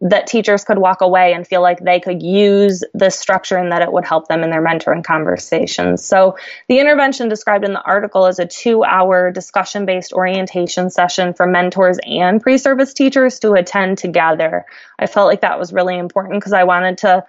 that 0.00 0.26
teachers 0.26 0.64
could 0.64 0.78
walk 0.78 1.00
away 1.00 1.32
and 1.32 1.46
feel 1.46 1.62
like 1.62 1.80
they 1.80 1.98
could 1.98 2.22
use 2.22 2.84
this 2.92 3.18
structure 3.18 3.56
and 3.56 3.72
that 3.72 3.80
it 3.80 3.90
would 3.90 4.04
help 4.04 4.28
them 4.28 4.42
in 4.42 4.50
their 4.50 4.62
mentoring 4.62 5.02
conversations. 5.02 6.04
So 6.04 6.36
the 6.68 6.78
intervention 6.80 7.30
described 7.30 7.64
in 7.64 7.72
the 7.72 7.80
article 7.80 8.26
is 8.26 8.38
a 8.38 8.46
two 8.46 8.84
hour 8.84 9.30
discussion 9.30 9.86
based 9.86 10.12
orientation 10.12 10.90
session 10.90 11.32
for 11.32 11.46
mentors 11.46 11.98
and 12.04 12.42
pre 12.42 12.58
service 12.58 12.92
teachers 12.92 13.38
to 13.40 13.52
attend 13.52 13.96
together. 13.96 14.66
I 14.98 15.06
felt 15.06 15.28
like 15.28 15.40
that 15.40 15.58
was 15.58 15.72
really 15.72 15.96
important 15.96 16.40
because 16.40 16.52
I 16.52 16.64
wanted 16.64 16.98
to 16.98 17.24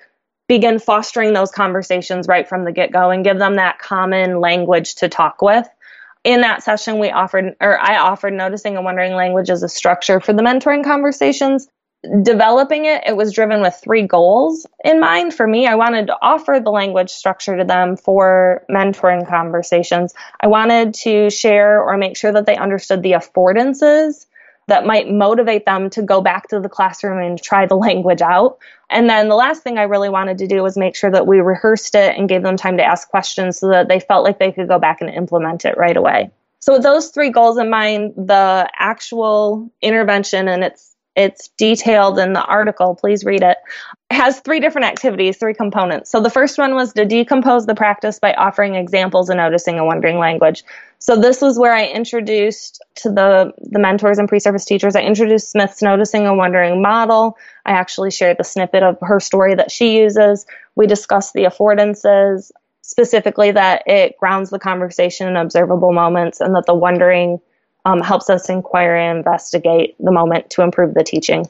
begin 0.50 0.80
fostering 0.80 1.34
those 1.34 1.52
conversations 1.52 2.28
right 2.28 2.48
from 2.48 2.66
the 2.66 2.72
get 2.74 2.92
go 2.92 3.12
and 3.12 3.24
give 3.24 3.40
them 3.40 3.56
that 3.56 3.80
common 3.80 4.42
language 4.42 4.96
to 4.96 5.10
talk 5.10 5.42
with 5.42 5.68
in 6.24 6.42
that 6.42 6.64
session 6.64 7.00
we 7.00 7.10
offered 7.10 7.56
or 7.60 7.78
i 7.80 7.98
offered 7.98 8.34
noticing 8.34 8.76
and 8.76 8.86
wondering 8.86 9.14
language 9.14 9.50
as 9.50 9.62
a 9.62 9.70
structure 9.70 10.20
for 10.20 10.34
the 10.34 10.42
mentoring 10.42 10.84
conversations 10.84 11.68
developing 12.24 12.86
it, 12.86 13.04
it 13.08 13.16
was 13.16 13.34
driven 13.34 13.62
with 13.62 13.80
three 13.84 14.06
goals 14.06 14.66
in 14.84 15.00
mind. 15.00 15.34
For 15.34 15.48
me, 15.48 15.68
I 15.68 15.76
wanted 15.76 16.08
to 16.08 16.18
offer 16.22 16.60
the 16.64 16.70
language 16.70 17.10
structure 17.10 17.58
to 17.58 17.64
them 17.64 17.98
for 17.98 18.64
mentoring 18.70 19.28
conversations. 19.28 20.14
I 20.40 20.48
wanted 20.48 20.94
to 20.96 21.30
share 21.30 21.82
or 21.82 21.98
make 21.98 22.16
sure 22.16 22.32
that 22.32 22.46
they 22.46 22.56
understood 22.56 23.04
the 23.04 23.14
affordances 23.14 24.26
that 24.68 24.86
might 24.86 25.10
motivate 25.10 25.66
them 25.66 25.90
to 25.90 26.02
go 26.02 26.22
back 26.22 26.50
to 26.50 26.60
the 26.60 26.70
classroom 26.70 27.20
and 27.20 27.42
try 27.42 27.66
the 27.66 27.76
language 27.76 28.22
out. 28.22 28.60
And 28.90 29.10
then 29.10 29.30
the 29.30 29.36
last 29.36 29.64
thing 29.64 29.78
I 29.78 29.84
really 29.84 30.10
wanted 30.10 30.38
to 30.40 30.48
do 30.48 30.62
was 30.62 30.78
make 30.78 30.96
sure 30.96 31.12
that 31.12 31.26
we 31.26 31.40
rehearsed 31.40 31.96
it 31.96 32.18
and 32.18 32.30
gave 32.30 32.44
them 32.44 32.58
time 32.58 32.78
to 32.78 32.84
ask 32.84 33.10
questions 33.10 33.60
so 33.60 33.70
that 33.70 33.88
they 33.88 34.00
felt 34.00 34.24
like 34.24 34.40
they 34.40 34.52
could 34.52 34.68
go 34.68 34.78
back 34.78 35.02
and 35.02 35.10
implement 35.10 35.66
it 35.66 35.78
right 35.78 35.96
away. 35.96 36.32
So 36.60 36.74
with 36.74 36.84
those 36.84 37.10
three 37.10 37.30
goals 37.30 37.58
in 37.58 37.70
mind, 37.70 38.14
the 38.18 38.70
actual 38.78 39.72
intervention 39.82 40.48
and 40.48 40.64
its 40.64 40.87
it's 41.18 41.48
detailed 41.58 42.20
in 42.20 42.34
the 42.34 42.46
article. 42.46 42.96
Please 42.96 43.26
read 43.26 43.42
it. 43.42 43.58
It 44.12 44.16
has 44.16 44.40
three 44.40 44.60
different 44.60 44.86
activities, 44.86 45.36
three 45.38 45.56
components. 45.56 46.12
So 46.12 46.22
the 46.22 46.30
first 46.30 46.60
one 46.60 46.76
was 46.76 46.94
to 46.94 47.06
decompose 47.06 47.66
the 47.66 47.74
practice 47.74 48.20
by 48.20 48.34
offering 48.36 48.76
examples 48.76 49.30
and 49.30 49.38
noticing 49.38 49.80
a 49.80 49.84
wondering 49.84 50.20
language. 50.20 50.64
So 51.00 51.20
this 51.20 51.42
was 51.42 51.58
where 51.58 51.74
I 51.74 51.88
introduced 51.88 52.84
to 52.98 53.10
the, 53.10 53.52
the 53.58 53.80
mentors 53.80 54.20
and 54.20 54.30
pre-service 54.30 54.64
teachers, 54.64 54.96
I 54.96 55.02
introduced 55.02 55.52
Smith's 55.52 55.82
noticing 55.82 56.28
a 56.28 56.36
wondering 56.36 56.82
model. 56.84 57.36
I 57.66 57.72
actually 57.72 58.12
shared 58.12 58.38
the 58.38 58.44
snippet 58.44 58.84
of 58.84 58.98
her 59.02 59.20
story 59.20 59.56
that 59.56 59.72
she 59.72 59.98
uses. 59.98 60.46
We 60.76 60.86
discussed 60.86 61.34
the 61.34 61.46
affordances, 61.46 62.52
specifically 62.84 63.52
that 63.52 63.84
it 63.88 64.18
grounds 64.18 64.52
the 64.52 64.60
conversation 64.60 65.28
in 65.28 65.36
observable 65.36 65.94
moments 65.94 66.42
and 66.42 66.56
that 66.56 66.68
the 66.68 66.76
wondering 66.76 67.40
um, 67.88 68.02
helps 68.02 68.30
us 68.30 68.50
inquire 68.50 68.96
and 68.96 69.20
investigate 69.20 69.96
the 70.00 70.12
moment 70.12 70.50
to 70.50 70.62
improve 70.62 70.94
the 70.94 71.06
teaching. 71.06 71.46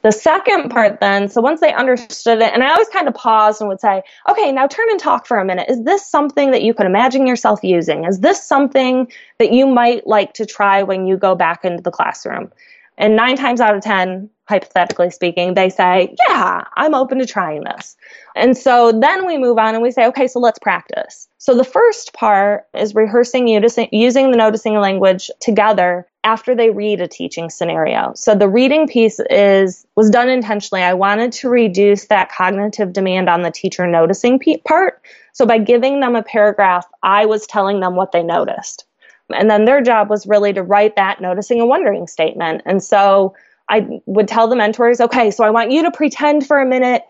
The 0.00 0.10
second 0.10 0.70
part, 0.70 0.98
then, 1.00 1.28
so 1.28 1.40
once 1.42 1.60
they 1.60 1.72
understood 1.74 2.38
it, 2.38 2.50
and 2.52 2.64
I 2.64 2.70
always 2.70 2.88
kind 2.88 3.06
of 3.06 3.14
paused 3.14 3.60
and 3.60 3.68
would 3.68 3.80
say, 3.80 4.02
okay, 4.28 4.50
now 4.50 4.66
turn 4.66 4.88
and 4.90 4.98
talk 4.98 5.26
for 5.26 5.38
a 5.38 5.44
minute. 5.44 5.68
Is 5.68 5.84
this 5.84 6.04
something 6.04 6.50
that 6.50 6.62
you 6.62 6.72
could 6.72 6.86
imagine 6.86 7.26
yourself 7.26 7.62
using? 7.62 8.04
Is 8.04 8.20
this 8.20 8.42
something 8.42 9.12
that 9.38 9.52
you 9.52 9.66
might 9.66 10.06
like 10.06 10.32
to 10.34 10.46
try 10.46 10.82
when 10.82 11.06
you 11.06 11.16
go 11.18 11.34
back 11.34 11.62
into 11.64 11.82
the 11.82 11.92
classroom? 11.92 12.50
And 12.96 13.14
nine 13.14 13.36
times 13.36 13.60
out 13.60 13.76
of 13.76 13.82
10, 13.82 14.28
hypothetically 14.48 15.10
speaking, 15.10 15.54
they 15.54 15.68
say, 15.70 16.14
yeah, 16.28 16.64
I'm 16.76 16.94
open 16.94 17.18
to 17.18 17.26
trying 17.26 17.64
this. 17.64 17.96
And 18.34 18.56
so 18.56 18.92
then 18.92 19.26
we 19.26 19.38
move 19.38 19.58
on 19.58 19.74
and 19.74 19.82
we 19.82 19.90
say, 19.90 20.06
okay, 20.06 20.26
so 20.26 20.40
let's 20.40 20.58
practice. 20.58 21.28
So 21.38 21.56
the 21.56 21.64
first 21.64 22.12
part 22.12 22.66
is 22.74 22.94
rehearsing 22.94 23.48
using 23.48 24.30
the 24.30 24.36
noticing 24.36 24.74
language 24.74 25.30
together 25.40 26.06
after 26.24 26.54
they 26.54 26.70
read 26.70 27.00
a 27.00 27.08
teaching 27.08 27.50
scenario. 27.50 28.12
So 28.14 28.34
the 28.34 28.48
reading 28.48 28.86
piece 28.86 29.20
is 29.30 29.86
was 29.96 30.10
done 30.10 30.28
intentionally. 30.28 30.82
I 30.82 30.94
wanted 30.94 31.32
to 31.32 31.48
reduce 31.48 32.06
that 32.06 32.30
cognitive 32.30 32.92
demand 32.92 33.28
on 33.28 33.42
the 33.42 33.50
teacher 33.50 33.86
noticing 33.86 34.40
part. 34.64 35.02
So 35.32 35.46
by 35.46 35.58
giving 35.58 36.00
them 36.00 36.14
a 36.14 36.22
paragraph, 36.22 36.86
I 37.02 37.26
was 37.26 37.46
telling 37.46 37.80
them 37.80 37.96
what 37.96 38.12
they 38.12 38.22
noticed. 38.22 38.84
And 39.34 39.50
then 39.50 39.64
their 39.64 39.80
job 39.80 40.10
was 40.10 40.26
really 40.26 40.52
to 40.52 40.62
write 40.62 40.96
that 40.96 41.20
noticing 41.20 41.60
and 41.60 41.68
wondering 41.68 42.06
statement. 42.06 42.62
And 42.66 42.82
so 42.82 43.34
I 43.72 44.02
would 44.04 44.28
tell 44.28 44.48
the 44.48 44.56
mentors, 44.56 45.00
okay, 45.00 45.30
so 45.30 45.44
I 45.44 45.50
want 45.50 45.70
you 45.70 45.84
to 45.84 45.90
pretend 45.90 46.46
for 46.46 46.60
a 46.60 46.66
minute 46.66 47.02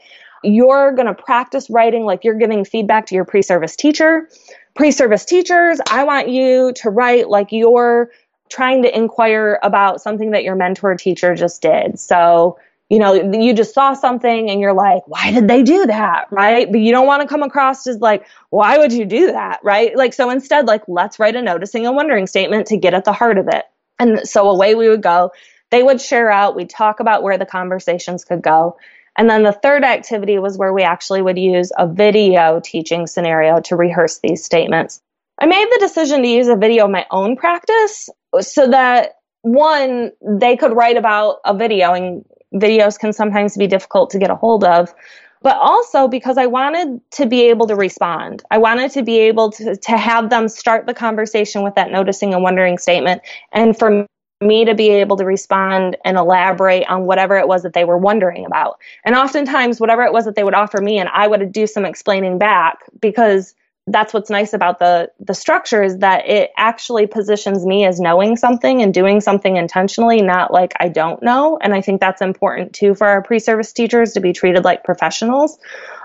you're 0.45 0.93
going 0.93 1.07
to 1.07 1.15
practice 1.15 1.69
writing 1.69 2.05
like 2.05 2.25
you're 2.25 2.39
giving 2.39 2.65
feedback 2.65 3.07
to 3.07 3.15
your 3.15 3.25
pre 3.25 3.43
service 3.43 3.75
teacher. 3.75 4.29
Pre 4.75 4.93
service 4.93 5.25
teachers, 5.25 5.81
I 5.91 6.05
want 6.05 6.29
you 6.29 6.73
to 6.77 6.91
write 6.91 7.29
like 7.29 7.49
you're 7.51 8.11
trying 8.49 8.83
to 8.83 8.97
inquire 8.97 9.59
about 9.63 10.01
something 10.01 10.31
that 10.31 10.45
your 10.45 10.55
mentor 10.55 10.95
teacher 10.95 11.35
just 11.35 11.63
did. 11.63 11.99
So, 11.99 12.59
you 12.89 12.99
know, 12.99 13.15
you 13.15 13.55
just 13.55 13.75
saw 13.75 13.95
something 13.95 14.51
and 14.51 14.61
you're 14.61 14.73
like, 14.73 15.07
why 15.09 15.33
did 15.33 15.49
they 15.49 15.63
do 15.63 15.87
that? 15.87 16.27
Right. 16.31 16.71
But 16.71 16.81
you 16.81 16.93
don't 16.93 17.07
want 17.07 17.23
to 17.23 17.29
come 17.29 17.43
across 17.43 17.87
as 17.87 17.99
like, 17.99 18.25
why 18.51 18.79
would 18.79 18.93
you 18.93 19.05
do 19.05 19.33
that? 19.33 19.61
Right. 19.65 19.97
Like, 19.97 20.13
so 20.13 20.31
instead, 20.31 20.67
like, 20.67 20.83
let's 20.87 21.19
write 21.19 21.35
a 21.35 21.43
noticing 21.43 21.87
and 21.87 21.97
wondering 21.97 22.27
statement 22.27 22.69
to 22.69 22.77
get 22.77 22.95
at 22.95 23.05
the 23.05 23.13
heart 23.13 23.39
of 23.39 23.49
it. 23.49 23.65
And 23.99 24.29
so 24.29 24.49
away 24.49 24.75
we 24.75 24.89
would 24.89 25.03
go 25.03 25.33
they 25.73 25.83
would 25.83 26.01
share 26.01 26.31
out, 26.31 26.55
we'd 26.55 26.71
talk 26.71 27.01
about 27.01 27.23
where 27.23 27.39
the 27.39 27.47
conversations 27.47 28.25
could 28.25 28.43
go. 28.43 28.77
And 29.17 29.29
then 29.29 29.43
the 29.43 29.53
third 29.53 29.85
activity 29.85 30.39
was 30.39 30.57
where 30.57 30.73
we 30.73 30.83
actually 30.83 31.23
would 31.23 31.39
use 31.39 31.73
a 31.77 31.87
video 31.87 32.61
teaching 32.63 33.07
scenario 33.07 33.61
to 33.63 33.77
rehearse 33.77 34.21
these 34.21 34.45
statements. 34.45 35.01
I 35.41 35.47
made 35.47 35.67
the 35.71 35.79
decision 35.81 36.23
to 36.23 36.29
use 36.29 36.49
a 36.49 36.57
video 36.57 36.85
of 36.85 36.91
my 36.91 37.07
own 37.11 37.37
practice 37.37 38.09
so 38.41 38.69
that 38.69 39.17
one, 39.41 40.13
they 40.21 40.57
could 40.57 40.75
write 40.75 40.97
about 40.97 41.39
a 41.45 41.57
video, 41.57 41.95
and 41.95 42.25
videos 42.55 42.99
can 42.99 43.13
sometimes 43.13 43.57
be 43.57 43.67
difficult 43.67 44.11
to 44.11 44.19
get 44.19 44.31
a 44.31 44.37
hold 44.37 44.63
of 44.63 44.95
but 45.43 45.57
also 45.57 46.07
because 46.07 46.39
I 46.39 46.47
wanted 46.47 47.01
to 47.13 47.27
be 47.27 47.49
able 47.49 47.67
to 47.67 47.75
respond. 47.75 48.45
I 48.53 48.59
wanted 48.59 48.93
to 48.93 49.03
be 49.03 49.19
able 49.19 49.51
to, 49.51 49.77
to 49.77 49.97
have 49.97 50.31
them 50.31 50.49
start 50.49 50.87
the 50.87 50.95
conversation 50.95 51.65
with 51.65 51.75
that 51.75 51.91
noticing 51.91 52.33
and 52.33 52.45
wondering 52.45 52.79
statement. 52.79 53.23
And 53.53 53.77
for 53.77 54.07
me 54.43 54.65
to 54.65 54.75
be 54.75 54.91
able 54.91 55.17
to 55.17 55.25
respond 55.25 55.97
and 56.05 56.17
elaborate 56.17 56.87
on 56.89 57.05
whatever 57.05 57.37
it 57.39 57.49
was 57.49 57.63
that 57.63 57.73
they 57.73 57.85
were 57.85 57.99
wondering 57.99 58.45
about. 58.45 58.79
And 59.05 59.15
oftentimes, 59.15 59.81
whatever 59.81 60.03
it 60.03 60.13
was 60.13 60.25
that 60.25 60.35
they 60.35 60.45
would 60.45 60.55
offer 60.55 60.81
me, 60.81 60.99
and 60.99 61.09
I 61.11 61.27
would 61.27 61.53
do 61.53 61.67
some 61.67 61.85
explaining 61.85 62.39
back 62.39 62.79
because 63.01 63.55
that's 63.89 64.15
what's 64.15 64.31
nice 64.31 64.53
about 64.53 64.79
the 64.79 65.11
the 65.19 65.35
structure 65.35 65.83
is 65.83 65.99
that 65.99 66.29
it 66.29 66.51
actually 66.57 67.09
positions 67.09 67.67
me 67.67 67.85
as 67.85 67.99
knowing 67.99 68.37
something 68.37 68.81
and 68.81 68.95
doing 68.95 69.21
something 69.21 69.57
intentionally 69.57 70.23
not 70.23 70.53
like 70.53 70.73
i 70.79 70.89
don't 70.89 71.23
know. 71.23 71.59
And 71.61 71.75
i 71.75 71.81
think 71.81 72.01
that's 72.01 72.23
important 72.23 72.75
too 72.75 72.95
for 72.95 73.09
our 73.09 73.23
pre-service 73.23 73.73
teachers 73.73 74.13
to 74.13 74.21
be 74.21 74.33
treated 74.33 74.65
like 74.65 74.85
professionals 74.85 75.59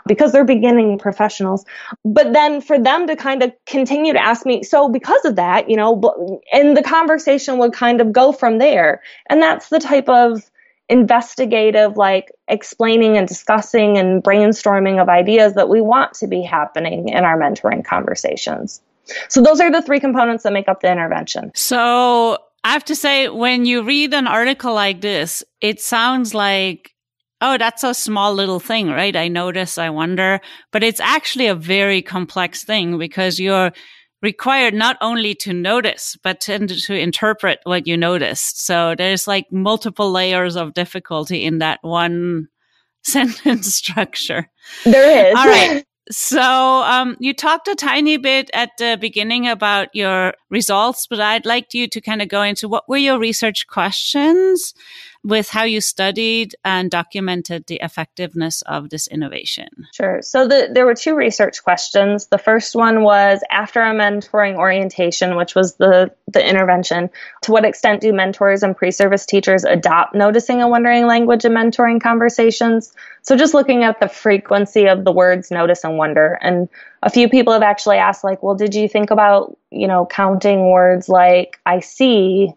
because 0.08 0.32
they're 0.32 0.46
beginning 0.46 0.98
professionals. 0.98 1.66
But 2.06 2.32
then 2.32 2.62
for 2.62 2.80
them 2.80 3.08
to 3.08 3.18
kind 3.18 3.44
of 3.44 3.52
continue 3.66 4.14
to 4.14 4.22
ask 4.24 4.46
me 4.46 4.64
so 4.64 4.90
because 4.90 5.26
of 5.26 5.36
that 5.36 5.70
you 5.70 5.76
know 5.76 6.42
and 6.52 6.76
the 6.76 6.84
conversation 6.84 7.60
would 7.60 7.74
kind 7.74 8.02
of 8.02 8.12
go 8.12 8.32
from 8.32 8.58
there. 8.58 9.04
And 9.30 9.42
that's 9.42 9.70
the 9.70 9.80
type 9.80 10.10
of 10.10 10.50
investigative, 10.90 11.98
like 11.98 12.32
explaining 12.48 13.18
and 13.18 13.28
discussing 13.28 13.98
and 13.98 14.24
brainstorming 14.24 15.02
of 15.02 15.10
ideas 15.10 15.54
that 15.56 15.70
we 15.70 15.82
want 15.82 16.14
to 16.16 16.28
be 16.28 16.42
happening 16.42 17.10
in 17.10 17.24
our 17.24 17.38
mentoring 17.38 17.84
conversations. 17.84 18.82
So 19.30 19.42
those 19.42 19.60
are 19.60 19.72
the 19.72 19.82
three 19.82 20.00
components 20.00 20.44
that 20.44 20.54
make 20.54 20.68
up 20.68 20.82
the 20.82 20.92
intervention. 20.92 21.52
So 21.56 22.38
I 22.64 22.72
have 22.72 22.86
to 22.86 22.96
say, 22.96 23.30
when 23.30 23.66
you 23.66 23.84
read 23.84 24.14
an 24.14 24.28
article 24.28 24.74
like 24.74 25.02
this, 25.02 25.44
it 25.62 25.80
sounds 25.80 26.34
like, 26.34 26.92
oh, 27.40 27.58
that's 27.58 27.84
a 27.84 27.94
small 27.94 28.34
little 28.34 28.60
thing, 28.60 28.90
right? 28.90 29.16
I 29.16 29.28
notice, 29.28 29.78
I 29.78 29.90
wonder, 29.90 30.42
but 30.72 30.84
it's 30.84 31.00
actually 31.00 31.48
a 31.48 31.56
very 31.56 32.02
complex 32.02 32.64
thing 32.64 32.98
because 32.98 33.40
you're 33.40 33.72
required 34.22 34.74
not 34.74 34.98
only 35.02 35.36
to 35.36 35.54
notice, 35.54 36.18
but 36.24 36.42
to, 36.42 36.66
to 36.68 36.94
interpret 36.96 37.60
what 37.64 37.88
you 37.88 37.98
noticed. 37.98 38.66
So 38.66 38.96
there's 38.98 39.28
like 39.28 39.52
multiple 39.52 40.12
layers 40.12 40.56
of 40.56 40.74
difficulty 40.74 41.46
in 41.46 41.60
that 41.60 41.80
one 41.82 42.48
sentence 43.04 43.74
structure. 43.76 44.50
There 44.84 45.30
is. 45.30 45.36
All 45.36 45.46
right. 45.46 45.84
So 46.10 46.42
um, 46.42 47.18
you 47.20 47.34
talked 47.34 47.68
a 47.68 47.76
tiny 47.76 48.16
bit 48.16 48.50
at 48.54 48.72
the 48.80 48.98
beginning 49.00 49.48
about 49.48 49.90
your 49.94 50.36
results, 50.50 51.06
but 51.06 51.20
I'd 51.20 51.46
like 51.46 51.74
you 51.74 51.90
to 51.90 52.00
kind 52.00 52.22
of 52.22 52.30
go 52.30 52.42
into 52.44 52.70
what 52.70 52.88
were 52.88 52.98
your 52.98 53.20
research 53.20 53.68
questions 53.68 54.74
with 55.28 55.50
how 55.50 55.64
you 55.64 55.82
studied 55.82 56.56
and 56.64 56.90
documented 56.90 57.68
the 57.68 57.76
effectiveness 57.84 58.62
of 58.62 58.90
this 58.90 59.08
innovation. 59.08 59.68
Sure. 59.94 60.22
So 60.22 60.48
the, 60.48 60.70
there 60.72 60.86
were 60.86 60.96
two 60.96 61.16
research 61.16 61.62
questions. 61.66 62.28
The 62.28 62.38
first 62.38 62.78
one 62.78 63.04
was 63.04 63.42
after 63.52 63.82
a 63.82 63.94
mentoring 63.94 64.56
orientation, 64.56 65.36
which 65.36 65.54
was 65.54 65.76
the, 65.76 66.12
the 66.30 66.48
intervention, 66.48 67.10
to 67.42 67.52
what 67.52 67.66
extent 67.66 68.00
do 68.00 68.14
mentors 68.14 68.64
and 68.64 68.76
pre-service 68.76 69.26
teachers 69.26 69.66
adopt 69.66 70.16
noticing 70.16 70.62
and 70.62 70.72
wondering 70.72 71.06
language 71.06 71.44
in 71.44 71.52
mentoring 71.52 72.02
conversations? 72.02 72.94
So 73.22 73.36
just 73.36 73.54
looking 73.54 73.84
at 73.84 74.00
the 74.00 74.08
frequency 74.08 74.88
of 74.88 75.04
the 75.04 75.12
words 75.12 75.52
notice 75.52 75.84
and 75.84 75.98
wonder. 75.98 76.40
And 76.42 76.70
a 77.04 77.10
few 77.10 77.28
people 77.28 77.52
have 77.52 77.64
actually 77.64 77.98
asked 77.98 78.24
like, 78.24 78.42
well, 78.42 78.56
did 78.56 78.74
you 78.74 78.88
think 78.88 79.12
about, 79.12 79.58
you 79.72 79.90
know, 79.90 80.06
counting 80.06 80.72
words 80.72 81.10
like 81.10 81.60
I 81.66 81.82
see 81.82 82.54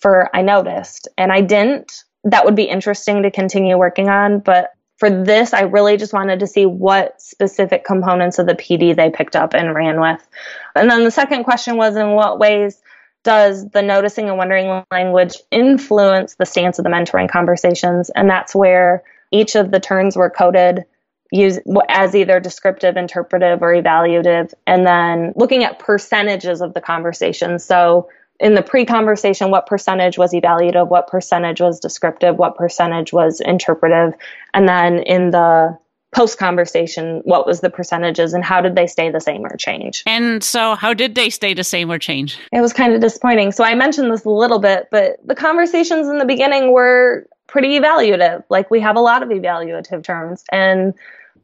for 0.00 0.34
I 0.34 0.42
noticed 0.42 1.08
and 1.16 1.32
I 1.32 1.40
didn't. 1.40 2.04
That 2.24 2.44
would 2.44 2.56
be 2.56 2.64
interesting 2.64 3.22
to 3.22 3.30
continue 3.30 3.76
working 3.76 4.08
on, 4.08 4.40
but 4.40 4.70
for 4.96 5.10
this, 5.10 5.52
I 5.52 5.62
really 5.62 5.96
just 5.96 6.12
wanted 6.12 6.40
to 6.40 6.46
see 6.46 6.66
what 6.66 7.20
specific 7.20 7.84
components 7.84 8.38
of 8.38 8.46
the 8.46 8.54
PD 8.54 8.94
they 8.94 9.10
picked 9.10 9.36
up 9.36 9.52
and 9.52 9.74
ran 9.74 10.00
with. 10.00 10.26
And 10.74 10.88
then 10.90 11.04
the 11.04 11.10
second 11.10 11.44
question 11.44 11.76
was 11.76 11.96
in 11.96 12.12
what 12.12 12.38
ways 12.38 12.80
does 13.24 13.68
the 13.70 13.82
noticing 13.82 14.28
and 14.28 14.38
wondering 14.38 14.84
language 14.92 15.36
influence 15.50 16.34
the 16.36 16.46
stance 16.46 16.78
of 16.78 16.84
the 16.84 16.90
mentoring 16.90 17.28
conversations? 17.28 18.10
And 18.10 18.30
that's 18.30 18.54
where 18.54 19.02
each 19.32 19.56
of 19.56 19.70
the 19.70 19.80
turns 19.80 20.16
were 20.16 20.30
coded 20.30 20.84
use 21.32 21.58
as 21.88 22.14
either 22.14 22.38
descriptive, 22.38 22.96
interpretive, 22.96 23.62
or 23.62 23.74
evaluative, 23.74 24.54
and 24.66 24.86
then 24.86 25.32
looking 25.34 25.64
at 25.64 25.80
percentages 25.80 26.60
of 26.60 26.74
the 26.74 26.80
conversation. 26.80 27.58
So 27.58 28.08
in 28.40 28.54
the 28.54 28.62
pre-conversation 28.62 29.50
what 29.50 29.66
percentage 29.66 30.18
was 30.18 30.32
evaluative 30.32 30.88
what 30.88 31.06
percentage 31.06 31.60
was 31.60 31.78
descriptive 31.80 32.36
what 32.36 32.56
percentage 32.56 33.12
was 33.12 33.40
interpretive 33.40 34.14
and 34.52 34.68
then 34.68 34.98
in 35.00 35.30
the 35.30 35.78
post 36.14 36.38
conversation 36.38 37.20
what 37.24 37.46
was 37.46 37.60
the 37.60 37.68
percentages 37.68 38.32
and 38.32 38.44
how 38.44 38.60
did 38.60 38.76
they 38.76 38.86
stay 38.86 39.10
the 39.10 39.20
same 39.20 39.44
or 39.44 39.56
change? 39.56 40.04
And 40.06 40.42
so 40.42 40.76
how 40.76 40.94
did 40.94 41.16
they 41.16 41.28
stay 41.28 41.54
the 41.54 41.64
same 41.64 41.90
or 41.90 41.98
change? 41.98 42.38
It 42.52 42.60
was 42.60 42.72
kind 42.72 42.94
of 42.94 43.00
disappointing. 43.00 43.52
So 43.52 43.64
i 43.64 43.74
mentioned 43.74 44.10
this 44.12 44.24
a 44.24 44.30
little 44.30 44.60
bit 44.60 44.88
but 44.90 45.16
the 45.26 45.34
conversations 45.34 46.08
in 46.08 46.18
the 46.18 46.24
beginning 46.24 46.72
were 46.72 47.26
pretty 47.46 47.78
evaluative. 47.78 48.44
Like 48.48 48.70
we 48.70 48.80
have 48.80 48.96
a 48.96 49.00
lot 49.00 49.22
of 49.22 49.28
evaluative 49.28 50.02
terms. 50.02 50.44
And 50.50 50.94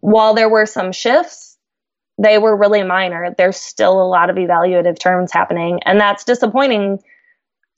while 0.01 0.35
there 0.35 0.49
were 0.49 0.67
some 0.67 0.93
shifts 0.93 1.50
they 2.21 2.37
were 2.37 2.55
really 2.55 2.83
minor. 2.83 3.35
There's 3.37 3.57
still 3.57 4.01
a 4.01 4.05
lot 4.05 4.29
of 4.29 4.37
evaluative 4.37 4.99
terms 4.99 5.33
happening, 5.33 5.81
and 5.85 5.99
that's 5.99 6.23
disappointing. 6.25 7.01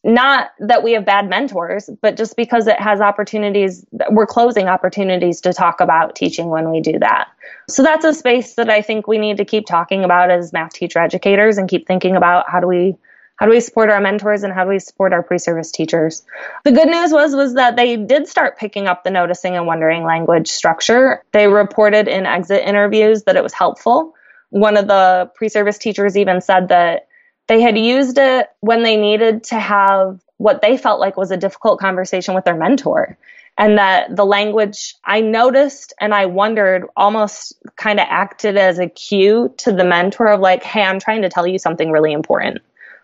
Not 0.05 0.51
that 0.59 0.83
we 0.83 0.93
have 0.93 1.05
bad 1.05 1.29
mentors, 1.29 1.89
but 2.01 2.17
just 2.17 2.37
because 2.37 2.67
it 2.67 2.81
has 2.81 3.01
opportunities, 3.01 3.87
we're 4.11 4.27
closing 4.27 4.67
opportunities 4.67 5.41
to 5.43 5.53
talk 5.53 5.81
about 5.81 6.17
teaching 6.17 6.49
when 6.49 6.73
we 6.73 6.81
do 6.81 6.99
that. 6.99 7.29
So 7.69 7.85
that's 7.85 8.05
a 8.05 8.13
space 8.13 8.55
that 8.55 8.69
I 8.69 8.83
think 8.83 9.07
we 9.07 9.19
need 9.19 9.37
to 9.37 9.45
keep 9.45 9.65
talking 9.65 10.03
about 10.03 10.29
as 10.33 10.53
math 10.53 10.73
teacher 10.73 10.99
educators 10.99 11.57
and 11.57 11.69
keep 11.69 11.87
thinking 11.87 12.17
about 12.17 12.51
how 12.51 12.59
do 12.59 12.67
we 12.67 12.97
how 13.37 13.47
do 13.47 13.53
we 13.53 13.61
support 13.61 13.91
our 13.91 14.01
mentors 14.01 14.43
and 14.43 14.53
how 14.53 14.65
do 14.65 14.71
we 14.71 14.79
support 14.79 15.13
our 15.13 15.23
pre-service 15.23 15.73
teachers 15.73 16.23
the 16.65 16.71
good 16.71 16.87
news 16.87 17.13
was 17.13 17.35
was 17.35 17.55
that 17.55 17.77
they 17.77 17.97
did 17.97 18.29
start 18.29 18.59
picking 18.59 18.87
up 18.87 19.03
the 19.03 19.11
noticing 19.11 19.57
and 19.57 19.67
wondering 19.67 20.05
language 20.05 20.49
structure 20.49 21.25
they 21.33 21.49
reported 21.49 22.09
in 22.09 22.27
exit 22.27 22.63
interviews 22.63 23.25
that 23.25 23.35
it 23.35 23.43
was 23.43 23.53
helpful 23.53 24.15
one 24.53 24.77
of 24.77 24.87
the 24.87 25.31
pre-service 25.35 25.79
teachers 25.79 26.15
even 26.15 26.43
said 26.43 26.69
that 26.69 27.09
they 27.49 27.63
had 27.63 27.79
used 27.79 28.19
it 28.19 28.49
when 28.61 28.83
they 28.83 28.99
needed 28.99 29.45
to 29.45 29.59
have 29.59 30.21
what 30.37 30.61
they 30.61 30.77
felt 30.77 31.01
like 31.01 31.17
was 31.17 31.31
a 31.31 31.39
difficult 31.39 31.81
conversation 31.81 32.35
with 32.35 32.45
their 32.45 32.55
mentor 32.55 33.17
and 33.57 33.79
that 33.79 34.15
the 34.15 34.27
language 34.27 34.95
I 35.05 35.23
noticed 35.23 35.95
and 35.99 36.13
I 36.13 36.27
wondered 36.27 36.85
almost 36.99 37.55
kind 37.77 37.99
of 37.99 38.07
acted 38.11 38.59
as 38.59 38.79
a 38.79 38.89
cue 38.89 39.55
to 39.59 39.73
the 39.73 39.85
mentor 39.85 40.27
of 40.27 40.41
like, 40.41 40.63
hey, 40.63 40.83
I'm 40.83 41.01
trying 41.01 41.23
to 41.23 41.31
tell 41.31 41.47
you 41.47 41.59
something 41.59 41.91
really 41.91 42.13
important. 42.13 42.59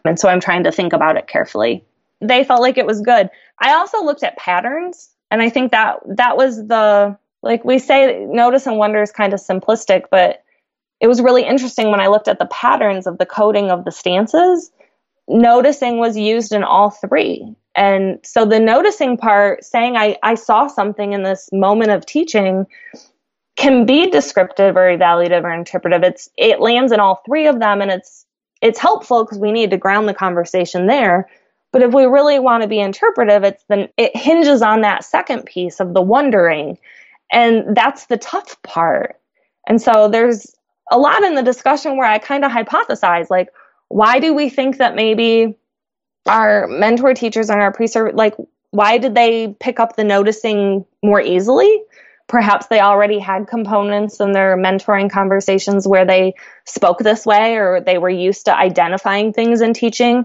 And 0.04 0.20
so 0.20 0.28
I'm 0.28 0.40
trying 0.40 0.64
to 0.64 0.72
think 0.72 0.92
about 0.92 1.16
it 1.16 1.28
carefully. 1.28 1.82
They 2.20 2.44
felt 2.44 2.60
like 2.60 2.76
it 2.76 2.86
was 2.86 3.00
good. 3.00 3.30
I 3.58 3.72
also 3.72 4.04
looked 4.04 4.22
at 4.22 4.36
patterns 4.36 5.08
and 5.30 5.40
I 5.40 5.48
think 5.48 5.72
that 5.72 6.00
that 6.16 6.36
was 6.36 6.56
the 6.56 7.16
like 7.40 7.64
we 7.64 7.78
say 7.78 8.26
notice 8.28 8.66
and 8.66 8.76
wonder 8.76 9.00
is 9.00 9.12
kind 9.12 9.32
of 9.32 9.40
simplistic, 9.40 10.04
but 10.10 10.42
it 11.00 11.06
was 11.06 11.22
really 11.22 11.44
interesting 11.44 11.90
when 11.90 12.00
I 12.00 12.08
looked 12.08 12.28
at 12.28 12.38
the 12.38 12.46
patterns 12.46 13.06
of 13.06 13.18
the 13.18 13.26
coding 13.26 13.70
of 13.70 13.84
the 13.84 13.92
stances. 13.92 14.70
Noticing 15.28 15.98
was 15.98 16.16
used 16.16 16.52
in 16.52 16.64
all 16.64 16.90
three. 16.90 17.54
And 17.74 18.18
so 18.24 18.44
the 18.44 18.58
noticing 18.58 19.16
part, 19.16 19.64
saying 19.64 19.96
I, 19.96 20.16
I 20.22 20.34
saw 20.34 20.66
something 20.66 21.12
in 21.12 21.22
this 21.22 21.48
moment 21.52 21.90
of 21.90 22.06
teaching, 22.06 22.66
can 23.56 23.86
be 23.86 24.08
descriptive 24.08 24.76
or 24.76 24.96
evaluative 24.96 25.44
or 25.44 25.52
interpretive. 25.52 26.02
It's 26.02 26.28
it 26.36 26.60
lands 26.60 26.92
in 26.92 27.00
all 27.00 27.22
three 27.26 27.46
of 27.46 27.60
them 27.60 27.80
and 27.80 27.90
it's 27.90 28.24
it's 28.62 28.78
helpful 28.78 29.24
because 29.24 29.38
we 29.38 29.52
need 29.52 29.70
to 29.70 29.76
ground 29.76 30.08
the 30.08 30.14
conversation 30.14 30.86
there. 30.86 31.28
But 31.72 31.82
if 31.82 31.92
we 31.92 32.04
really 32.04 32.38
want 32.38 32.62
to 32.62 32.68
be 32.68 32.80
interpretive, 32.80 33.44
it's 33.44 33.64
then 33.68 33.88
it 33.96 34.16
hinges 34.16 34.62
on 34.62 34.80
that 34.80 35.04
second 35.04 35.44
piece 35.44 35.80
of 35.80 35.92
the 35.92 36.00
wondering. 36.00 36.78
And 37.32 37.76
that's 37.76 38.06
the 38.06 38.16
tough 38.16 38.60
part. 38.62 39.20
And 39.68 39.82
so 39.82 40.08
there's 40.08 40.54
a 40.90 40.98
lot 40.98 41.22
in 41.22 41.34
the 41.34 41.42
discussion 41.42 41.96
where 41.96 42.08
I 42.08 42.18
kind 42.18 42.44
of 42.44 42.52
hypothesize 42.52 43.30
like, 43.30 43.48
why 43.88 44.18
do 44.18 44.34
we 44.34 44.48
think 44.48 44.78
that 44.78 44.94
maybe 44.94 45.56
our 46.26 46.66
mentor 46.68 47.14
teachers 47.14 47.50
and 47.50 47.60
our 47.60 47.72
pre-service, 47.72 48.14
like, 48.14 48.34
why 48.70 48.98
did 48.98 49.14
they 49.14 49.56
pick 49.60 49.80
up 49.80 49.96
the 49.96 50.04
noticing 50.04 50.84
more 51.02 51.20
easily? 51.20 51.82
Perhaps 52.26 52.66
they 52.66 52.80
already 52.80 53.18
had 53.18 53.48
components 53.48 54.20
in 54.20 54.32
their 54.32 54.56
mentoring 54.56 55.10
conversations 55.10 55.88
where 55.88 56.04
they 56.04 56.34
spoke 56.66 56.98
this 56.98 57.24
way 57.24 57.56
or 57.56 57.80
they 57.80 57.96
were 57.96 58.10
used 58.10 58.44
to 58.44 58.54
identifying 58.54 59.32
things 59.32 59.62
in 59.62 59.72
teaching. 59.72 60.24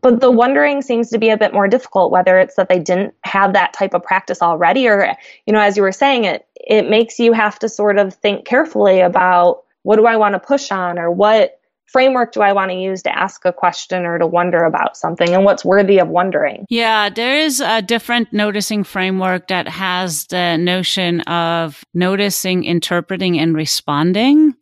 But 0.00 0.20
the 0.20 0.30
wondering 0.30 0.82
seems 0.82 1.10
to 1.10 1.18
be 1.18 1.30
a 1.30 1.36
bit 1.36 1.52
more 1.52 1.68
difficult, 1.68 2.10
whether 2.10 2.38
it's 2.38 2.56
that 2.56 2.68
they 2.68 2.80
didn't 2.80 3.14
have 3.22 3.52
that 3.52 3.72
type 3.72 3.94
of 3.94 4.02
practice 4.02 4.42
already, 4.42 4.88
or, 4.88 5.16
you 5.46 5.52
know, 5.52 5.60
as 5.60 5.76
you 5.76 5.82
were 5.82 5.92
saying, 5.92 6.24
it, 6.24 6.46
it 6.56 6.90
makes 6.90 7.20
you 7.20 7.32
have 7.32 7.58
to 7.60 7.68
sort 7.68 7.98
of 7.98 8.14
think 8.14 8.44
carefully 8.44 9.00
about 9.00 9.62
what 9.86 9.96
do 9.96 10.06
I 10.06 10.16
want 10.16 10.32
to 10.32 10.40
push 10.40 10.72
on 10.72 10.98
or 10.98 11.12
what 11.12 11.60
framework 11.86 12.32
do 12.32 12.40
I 12.40 12.52
want 12.52 12.72
to 12.72 12.76
use 12.76 13.04
to 13.04 13.16
ask 13.16 13.44
a 13.44 13.52
question 13.52 14.04
or 14.04 14.18
to 14.18 14.26
wonder 14.26 14.64
about 14.64 14.96
something 14.96 15.32
and 15.32 15.44
what's 15.44 15.64
worthy 15.64 16.00
of 16.00 16.08
wondering? 16.08 16.66
Yeah, 16.68 17.08
there 17.08 17.38
is 17.38 17.60
a 17.60 17.82
different 17.82 18.32
noticing 18.32 18.82
framework 18.82 19.46
that 19.46 19.68
has 19.68 20.26
the 20.26 20.56
notion 20.56 21.20
of 21.20 21.84
noticing, 21.94 22.64
interpreting, 22.64 23.38
and 23.38 23.54
responding. 23.54 24.54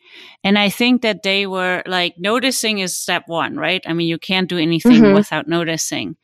And 0.44 0.58
I 0.58 0.68
think 0.68 1.00
that 1.00 1.22
they 1.22 1.46
were 1.46 1.82
like 1.87 2.16
noticing 2.18 2.80
is 2.80 2.94
step 2.94 3.22
one, 3.26 3.56
right? 3.56 3.82
I 3.87 3.94
mean, 3.94 4.06
you 4.06 4.18
can't 4.18 4.46
do 4.46 4.58
anything 4.58 5.00
mm-hmm. 5.00 5.14
without 5.14 5.48
noticing. 5.48 6.16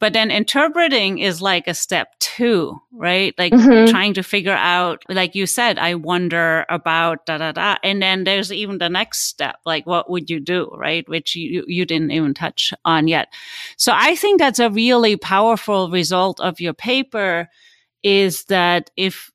But 0.00 0.12
then 0.12 0.30
interpreting 0.30 1.18
is 1.18 1.42
like 1.42 1.66
a 1.66 1.74
step 1.74 2.14
two, 2.20 2.80
right? 2.92 3.34
Like 3.36 3.52
mm-hmm. 3.52 3.90
trying 3.90 4.14
to 4.14 4.22
figure 4.22 4.52
out, 4.52 5.02
like 5.08 5.34
you 5.34 5.44
said, 5.46 5.78
I 5.78 5.96
wonder 5.96 6.64
about 6.68 7.26
da 7.26 7.38
da 7.38 7.52
da. 7.52 7.76
And 7.82 8.00
then 8.00 8.24
there's 8.24 8.52
even 8.52 8.78
the 8.78 8.88
next 8.88 9.22
step, 9.22 9.56
like 9.66 9.86
what 9.86 10.08
would 10.08 10.30
you 10.30 10.38
do, 10.38 10.70
right? 10.76 11.08
Which 11.08 11.34
you, 11.34 11.64
you 11.66 11.84
didn't 11.84 12.12
even 12.12 12.32
touch 12.32 12.72
on 12.84 13.08
yet. 13.08 13.28
So 13.76 13.92
I 13.94 14.14
think 14.14 14.38
that's 14.38 14.60
a 14.60 14.70
really 14.70 15.16
powerful 15.16 15.90
result 15.90 16.38
of 16.40 16.60
your 16.60 16.74
paper 16.74 17.48
is 18.04 18.44
that 18.44 18.90
if 18.96 19.32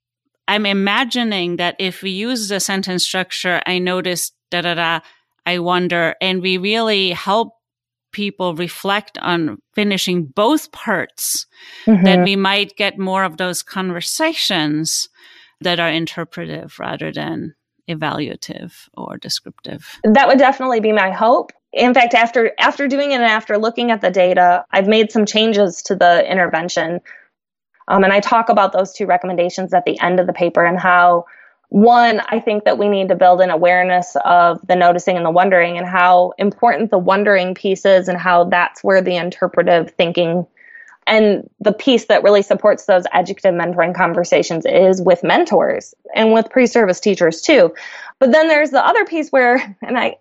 I'm 0.47 0.65
imagining 0.65 1.57
that 1.57 1.75
if 1.79 2.01
we 2.01 2.11
use 2.11 2.47
the 2.47 2.59
sentence 2.59 3.03
structure, 3.03 3.61
I 3.65 3.79
notice 3.79 4.31
da 4.49 4.61
da 4.61 4.75
da, 4.75 4.99
I 5.45 5.59
wonder, 5.59 6.15
and 6.21 6.41
we 6.41 6.57
really 6.57 7.11
help 7.11 7.53
people 8.13 8.55
reflect 8.55 9.17
on 9.17 9.57
finishing 9.73 10.25
both 10.25 10.71
parts, 10.71 11.45
mm-hmm. 11.85 12.03
then 12.03 12.23
we 12.23 12.35
might 12.35 12.77
get 12.77 12.97
more 12.97 13.23
of 13.23 13.37
those 13.37 13.61
conversations 13.61 15.09
that 15.59 15.79
are 15.79 15.89
interpretive 15.89 16.79
rather 16.79 17.11
than 17.11 17.55
evaluative 17.89 18.87
or 18.95 19.17
descriptive. 19.17 19.99
That 20.03 20.27
would 20.27 20.39
definitely 20.39 20.79
be 20.79 20.93
my 20.93 21.11
hope. 21.11 21.51
In 21.73 21.93
fact, 21.93 22.13
after 22.13 22.51
after 22.59 22.87
doing 22.87 23.11
it 23.11 23.15
and 23.15 23.23
after 23.23 23.57
looking 23.57 23.91
at 23.91 24.01
the 24.01 24.11
data, 24.11 24.63
I've 24.71 24.87
made 24.87 25.11
some 25.11 25.25
changes 25.25 25.81
to 25.83 25.95
the 25.95 26.29
intervention. 26.29 27.01
Um, 27.87 28.03
and 28.03 28.13
I 28.13 28.21
talk 28.21 28.49
about 28.49 28.71
those 28.71 28.93
two 28.93 29.05
recommendations 29.05 29.73
at 29.73 29.83
the 29.83 29.99
end 29.99 30.19
of 30.19 30.27
the 30.27 30.33
paper 30.33 30.63
and 30.63 30.79
how 30.79 31.25
one, 31.73 32.21
I 32.29 32.39
think 32.39 32.65
that 32.65 32.77
we 32.77 32.87
need 32.87 33.07
to 33.07 33.15
build 33.15 33.41
an 33.41 33.49
awareness 33.49 34.15
of 34.25 34.59
the 34.67 34.75
noticing 34.75 35.17
and 35.17 35.25
the 35.25 35.31
wondering 35.31 35.79
and 35.79 35.87
how 35.87 36.33
important 36.37 36.91
the 36.91 36.99
wondering 36.99 37.55
piece 37.55 37.83
is 37.83 38.07
and 38.07 38.15
how 38.15 38.43
that's 38.43 38.83
where 38.83 39.01
the 39.01 39.15
interpretive 39.15 39.89
thinking 39.89 40.45
and 41.07 41.49
the 41.59 41.73
piece 41.73 42.05
that 42.05 42.21
really 42.21 42.43
supports 42.43 42.85
those 42.85 43.05
educative 43.11 43.55
mentoring 43.55 43.95
conversations 43.95 44.67
is 44.67 45.01
with 45.01 45.23
mentors 45.23 45.95
and 46.13 46.31
with 46.31 46.51
pre-service 46.51 46.99
teachers 46.99 47.41
too. 47.41 47.73
But 48.19 48.31
then 48.31 48.49
there's 48.49 48.69
the 48.69 48.85
other 48.85 49.03
piece 49.03 49.31
where, 49.31 49.75
and 49.81 49.97
I, 49.97 50.17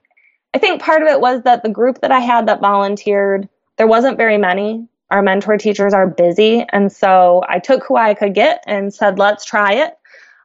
I 0.54 0.58
think 0.58 0.80
part 0.80 1.02
of 1.02 1.08
it 1.08 1.20
was 1.20 1.42
that 1.42 1.62
the 1.62 1.68
group 1.68 2.00
that 2.00 2.12
I 2.12 2.20
had 2.20 2.48
that 2.48 2.62
volunteered, 2.62 3.46
there 3.76 3.86
wasn't 3.86 4.16
very 4.16 4.38
many. 4.38 4.88
Our 5.10 5.20
mentor 5.20 5.58
teachers 5.58 5.92
are 5.92 6.06
busy. 6.06 6.64
And 6.70 6.90
so 6.90 7.44
I 7.46 7.58
took 7.58 7.84
who 7.84 7.96
I 7.96 8.14
could 8.14 8.32
get 8.32 8.64
and 8.66 8.94
said, 8.94 9.18
let's 9.18 9.44
try 9.44 9.74
it 9.74 9.98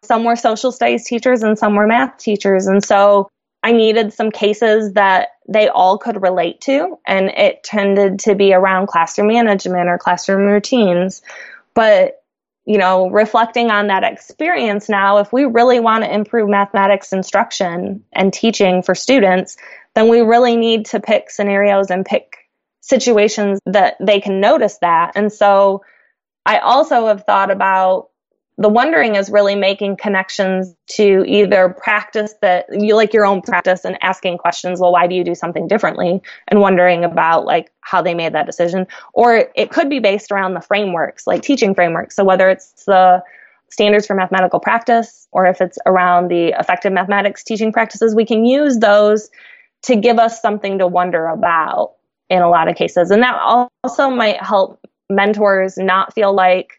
some 0.08 0.24
were 0.24 0.36
social 0.36 0.72
studies 0.72 1.06
teachers 1.06 1.44
and 1.44 1.58
some 1.58 1.76
were 1.76 1.88
math 1.88 2.18
teachers. 2.18 2.68
And 2.68 2.84
so 2.84 3.30
I 3.64 3.72
needed 3.72 4.14
some 4.14 4.32
cases 4.32 4.94
that 4.94 5.30
they 5.48 5.68
all 5.68 5.98
could 5.98 6.22
relate 6.22 6.62
to. 6.62 6.98
And 7.06 7.30
it 7.30 7.64
tended 7.64 8.20
to 8.20 8.36
be 8.36 8.54
around 8.54 8.88
classroom 8.88 9.28
management 9.28 9.90
or 9.90 9.98
classroom 9.98 10.46
routines. 10.46 11.22
But, 11.74 12.22
you 12.66 12.78
know, 12.78 13.10
reflecting 13.10 13.70
on 13.72 13.88
that 13.88 14.04
experience 14.04 14.90
now, 14.90 15.18
if 15.18 15.32
we 15.34 15.46
really 15.46 15.80
want 15.80 16.04
to 16.04 16.14
improve 16.14 16.50
mathematics 16.50 17.14
instruction 17.14 18.04
and 18.14 18.34
teaching 18.34 18.84
for 18.84 18.96
students, 18.96 19.58
then 19.96 20.10
we 20.10 20.22
really 20.22 20.56
need 20.56 20.86
to 20.88 21.00
pick 21.00 21.30
scenarios 21.30 21.90
and 21.90 22.06
pick 22.06 22.38
situations 22.82 23.60
that 23.66 23.98
they 24.00 24.22
can 24.22 24.40
notice 24.40 24.78
that. 24.80 25.12
And 25.16 25.32
so 25.32 25.84
I 26.46 26.60
also 26.60 27.08
have 27.08 27.26
thought 27.26 27.52
about 27.52 28.10
the 28.60 28.70
wondering 28.70 29.16
is 29.16 29.30
really 29.30 29.56
making 29.56 29.98
connections 29.98 30.74
to 30.88 31.24
either 31.28 31.70
practice 31.70 32.34
that 32.42 32.66
you 32.72 32.96
like 32.96 33.14
your 33.14 33.26
own 33.26 33.42
practice 33.42 33.86
and 33.86 33.98
asking 34.02 34.40
questions 34.40 34.80
well 34.80 34.92
why 34.92 35.06
do 35.06 35.16
you 35.16 35.24
do 35.24 35.36
something 35.36 35.68
differently? 35.68 36.22
And 36.48 36.60
wondering 36.60 37.04
about 37.04 37.46
like 37.46 37.72
how 37.82 38.02
they 38.02 38.16
made 38.16 38.34
that 38.34 38.48
decision. 38.48 38.88
Or 39.14 39.50
it 39.56 39.70
could 39.70 39.90
be 39.90 40.00
based 40.00 40.32
around 40.32 40.56
the 40.56 40.62
frameworks 40.62 41.28
like 41.28 41.44
teaching 41.44 41.76
frameworks. 41.76 42.16
So 42.16 42.24
whether 42.24 42.50
it's 42.50 42.86
the 42.86 43.24
standards 43.70 44.08
for 44.08 44.16
mathematical 44.16 44.60
practice 44.60 45.28
or 45.32 45.46
if 45.46 45.62
it's 45.62 45.78
around 45.86 46.30
the 46.30 46.56
effective 46.58 46.94
mathematics 46.94 47.44
teaching 47.44 47.72
practices 47.74 48.16
we 48.16 48.26
can 48.26 48.46
use 48.46 48.78
those 48.78 49.30
to 49.84 49.96
give 49.96 50.18
us 50.18 50.42
something 50.42 50.80
to 50.80 50.88
wonder 50.88 51.28
about 51.28 51.94
in 52.30 52.42
a 52.42 52.50
lot 52.50 52.70
of 52.70 52.76
cases. 52.76 53.12
And 53.12 53.22
that 53.24 53.36
also 53.84 54.10
might 54.10 54.42
help 54.42 54.80
mentors 55.10 55.78
not 55.78 56.14
feel 56.14 56.34
like 56.34 56.77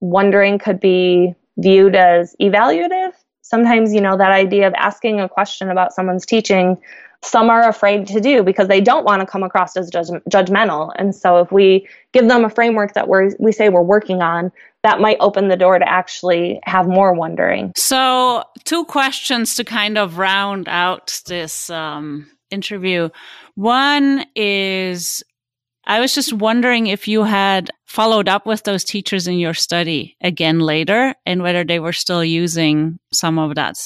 wondering 0.00 0.58
could 0.58 0.80
be 0.80 1.34
viewed 1.58 1.94
as 1.94 2.34
evaluative. 2.40 3.12
Sometimes, 3.42 3.92
you 3.92 4.00
know, 4.00 4.16
that 4.16 4.30
idea 4.30 4.66
of 4.66 4.74
asking 4.74 5.20
a 5.20 5.28
question 5.28 5.70
about 5.70 5.92
someone's 5.92 6.26
teaching, 6.26 6.76
some 7.22 7.50
are 7.50 7.68
afraid 7.68 8.06
to 8.06 8.20
do 8.20 8.42
because 8.42 8.68
they 8.68 8.80
don't 8.80 9.04
want 9.04 9.20
to 9.20 9.26
come 9.26 9.42
across 9.42 9.76
as 9.76 9.90
judge- 9.90 10.22
judgmental. 10.30 10.92
And 10.96 11.14
so 11.14 11.38
if 11.38 11.50
we 11.50 11.88
give 12.12 12.28
them 12.28 12.44
a 12.44 12.50
framework 12.50 12.94
that 12.94 13.08
we're 13.08 13.30
we 13.38 13.50
say 13.52 13.70
we're 13.70 13.82
working 13.82 14.22
on, 14.22 14.52
that 14.84 15.00
might 15.00 15.16
open 15.20 15.48
the 15.48 15.56
door 15.56 15.78
to 15.78 15.88
actually 15.88 16.60
have 16.62 16.86
more 16.86 17.12
wondering. 17.12 17.72
So, 17.76 18.44
two 18.64 18.84
questions 18.84 19.56
to 19.56 19.64
kind 19.64 19.98
of 19.98 20.18
round 20.18 20.68
out 20.68 21.20
this 21.26 21.68
um, 21.70 22.30
interview. 22.50 23.08
One 23.56 24.24
is 24.36 25.24
I 25.88 26.00
was 26.00 26.14
just 26.14 26.34
wondering 26.34 26.86
if 26.86 27.08
you 27.08 27.24
had 27.24 27.70
followed 27.86 28.28
up 28.28 28.44
with 28.44 28.64
those 28.64 28.84
teachers 28.84 29.26
in 29.26 29.38
your 29.38 29.54
study 29.54 30.16
again 30.20 30.60
later 30.60 31.14
and 31.24 31.42
whether 31.42 31.64
they 31.64 31.80
were 31.80 31.94
still 31.94 32.22
using 32.22 32.98
some 33.10 33.38
of 33.38 33.54
that 33.54 33.78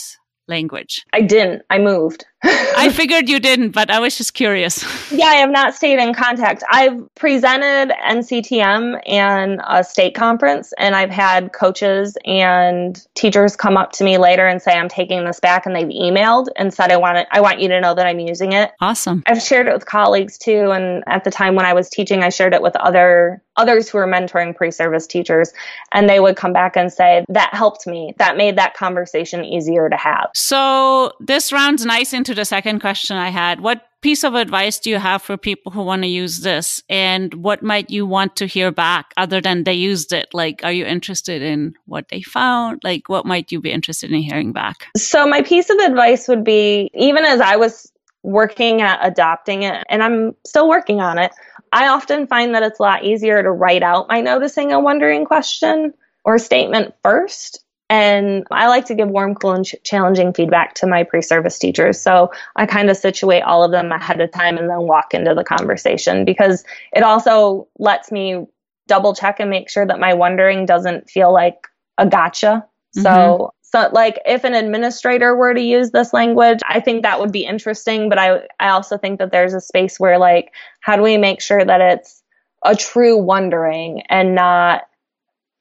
language. 0.48 1.04
I 1.12 1.20
didn't. 1.20 1.62
I 1.70 1.78
moved. 1.78 2.26
I 2.44 2.90
figured 2.90 3.28
you 3.28 3.38
didn't, 3.38 3.70
but 3.70 3.90
I 3.90 4.00
was 4.00 4.16
just 4.16 4.34
curious. 4.34 4.84
Yeah, 5.12 5.26
I 5.26 5.34
have 5.34 5.50
not 5.50 5.74
stayed 5.74 5.98
in 5.98 6.14
contact. 6.14 6.64
I've 6.70 7.14
presented 7.16 7.94
NCTM 8.08 8.98
and 9.06 9.60
a 9.68 9.84
state 9.84 10.14
conference, 10.14 10.72
and 10.78 10.96
I've 10.96 11.10
had 11.10 11.52
coaches 11.52 12.16
and 12.24 12.98
teachers 13.14 13.54
come 13.54 13.76
up 13.76 13.92
to 13.92 14.04
me 14.04 14.16
later 14.16 14.46
and 14.46 14.62
say, 14.62 14.72
"I'm 14.72 14.88
taking 14.88 15.26
this 15.26 15.38
back," 15.38 15.66
and 15.66 15.76
they've 15.76 15.86
emailed 15.86 16.46
and 16.56 16.72
said, 16.72 16.90
"I 16.90 16.96
want 16.96 17.18
it. 17.18 17.28
I 17.30 17.42
want 17.42 17.60
you 17.60 17.68
to 17.68 17.80
know 17.80 17.94
that 17.94 18.06
I'm 18.06 18.20
using 18.20 18.52
it." 18.52 18.70
Awesome. 18.80 19.22
I've 19.26 19.42
shared 19.42 19.68
it 19.68 19.74
with 19.74 19.84
colleagues 19.84 20.38
too, 20.38 20.70
and 20.70 21.04
at 21.06 21.24
the 21.24 21.30
time 21.30 21.54
when 21.56 21.66
I 21.66 21.74
was 21.74 21.90
teaching, 21.90 22.22
I 22.22 22.30
shared 22.30 22.54
it 22.54 22.62
with 22.62 22.74
other 22.76 23.42
others 23.58 23.90
who 23.90 23.98
were 23.98 24.06
mentoring 24.06 24.56
pre-service 24.56 25.06
teachers, 25.06 25.52
and 25.92 26.08
they 26.08 26.20
would 26.20 26.36
come 26.36 26.54
back 26.54 26.74
and 26.74 26.90
say, 26.90 27.22
"That 27.28 27.52
helped 27.52 27.86
me. 27.86 28.14
That 28.16 28.38
made 28.38 28.56
that 28.56 28.72
conversation 28.72 29.44
easier 29.44 29.90
to 29.90 29.96
have." 29.96 30.30
So 30.34 31.12
this 31.20 31.52
rounds 31.52 31.84
nice 31.84 32.14
into 32.14 32.31
the 32.34 32.44
second 32.44 32.80
question 32.80 33.16
I 33.16 33.30
had. 33.30 33.60
What 33.60 33.82
piece 34.00 34.24
of 34.24 34.34
advice 34.34 34.78
do 34.78 34.90
you 34.90 34.98
have 34.98 35.22
for 35.22 35.36
people 35.36 35.72
who 35.72 35.82
want 35.82 36.02
to 36.02 36.08
use 36.08 36.40
this? 36.40 36.82
And 36.88 37.32
what 37.34 37.62
might 37.62 37.90
you 37.90 38.06
want 38.06 38.36
to 38.36 38.46
hear 38.46 38.70
back 38.70 39.12
other 39.16 39.40
than 39.40 39.64
they 39.64 39.74
used 39.74 40.12
it? 40.12 40.28
Like, 40.32 40.60
are 40.64 40.72
you 40.72 40.84
interested 40.84 41.42
in 41.42 41.74
what 41.86 42.08
they 42.08 42.22
found? 42.22 42.82
Like, 42.84 43.08
what 43.08 43.26
might 43.26 43.52
you 43.52 43.60
be 43.60 43.70
interested 43.70 44.12
in 44.12 44.20
hearing 44.20 44.52
back? 44.52 44.88
So, 44.96 45.26
my 45.26 45.42
piece 45.42 45.70
of 45.70 45.78
advice 45.78 46.28
would 46.28 46.44
be 46.44 46.90
even 46.94 47.24
as 47.24 47.40
I 47.40 47.56
was 47.56 47.90
working 48.22 48.82
at 48.82 49.00
adopting 49.02 49.62
it, 49.64 49.84
and 49.88 50.02
I'm 50.02 50.36
still 50.46 50.68
working 50.68 51.00
on 51.00 51.18
it, 51.18 51.32
I 51.72 51.88
often 51.88 52.26
find 52.26 52.54
that 52.54 52.62
it's 52.62 52.78
a 52.78 52.82
lot 52.82 53.04
easier 53.04 53.42
to 53.42 53.50
write 53.50 53.82
out 53.82 54.08
my 54.08 54.20
noticing 54.20 54.72
a 54.72 54.80
wondering 54.80 55.24
question 55.24 55.94
or 56.24 56.38
statement 56.38 56.94
first 57.02 57.61
and 57.92 58.46
I 58.50 58.68
like 58.68 58.86
to 58.86 58.94
give 58.94 59.10
warm, 59.10 59.34
cool, 59.34 59.52
and 59.52 59.66
ch- 59.66 59.74
challenging 59.84 60.32
feedback 60.32 60.72
to 60.76 60.86
my 60.86 61.04
pre 61.04 61.20
service 61.20 61.58
teachers. 61.58 62.00
So 62.00 62.32
I 62.56 62.64
kind 62.64 62.88
of 62.88 62.96
situate 62.96 63.42
all 63.42 63.62
of 63.62 63.70
them 63.70 63.92
ahead 63.92 64.18
of 64.18 64.32
time 64.32 64.56
and 64.56 64.70
then 64.70 64.80
walk 64.80 65.12
into 65.12 65.34
the 65.34 65.44
conversation 65.44 66.24
because 66.24 66.64
it 66.94 67.02
also 67.02 67.68
lets 67.78 68.10
me 68.10 68.46
double 68.88 69.14
check 69.14 69.40
and 69.40 69.50
make 69.50 69.68
sure 69.68 69.86
that 69.86 70.00
my 70.00 70.14
wondering 70.14 70.64
doesn't 70.64 71.10
feel 71.10 71.34
like 71.34 71.68
a 71.98 72.06
gotcha. 72.06 72.66
Mm-hmm. 72.96 73.02
So, 73.02 73.52
so 73.60 73.90
like 73.92 74.18
if 74.24 74.44
an 74.44 74.54
administrator 74.54 75.36
were 75.36 75.52
to 75.52 75.60
use 75.60 75.90
this 75.90 76.14
language, 76.14 76.60
I 76.66 76.80
think 76.80 77.02
that 77.02 77.20
would 77.20 77.30
be 77.30 77.44
interesting. 77.44 78.08
But 78.08 78.16
I, 78.16 78.40
I 78.58 78.70
also 78.70 78.96
think 78.96 79.18
that 79.18 79.32
there's 79.32 79.52
a 79.52 79.60
space 79.60 80.00
where 80.00 80.16
like, 80.16 80.50
how 80.80 80.96
do 80.96 81.02
we 81.02 81.18
make 81.18 81.42
sure 81.42 81.62
that 81.62 81.82
it's 81.82 82.22
a 82.64 82.74
true 82.74 83.18
wondering 83.18 84.00
and 84.08 84.34
not, 84.34 84.84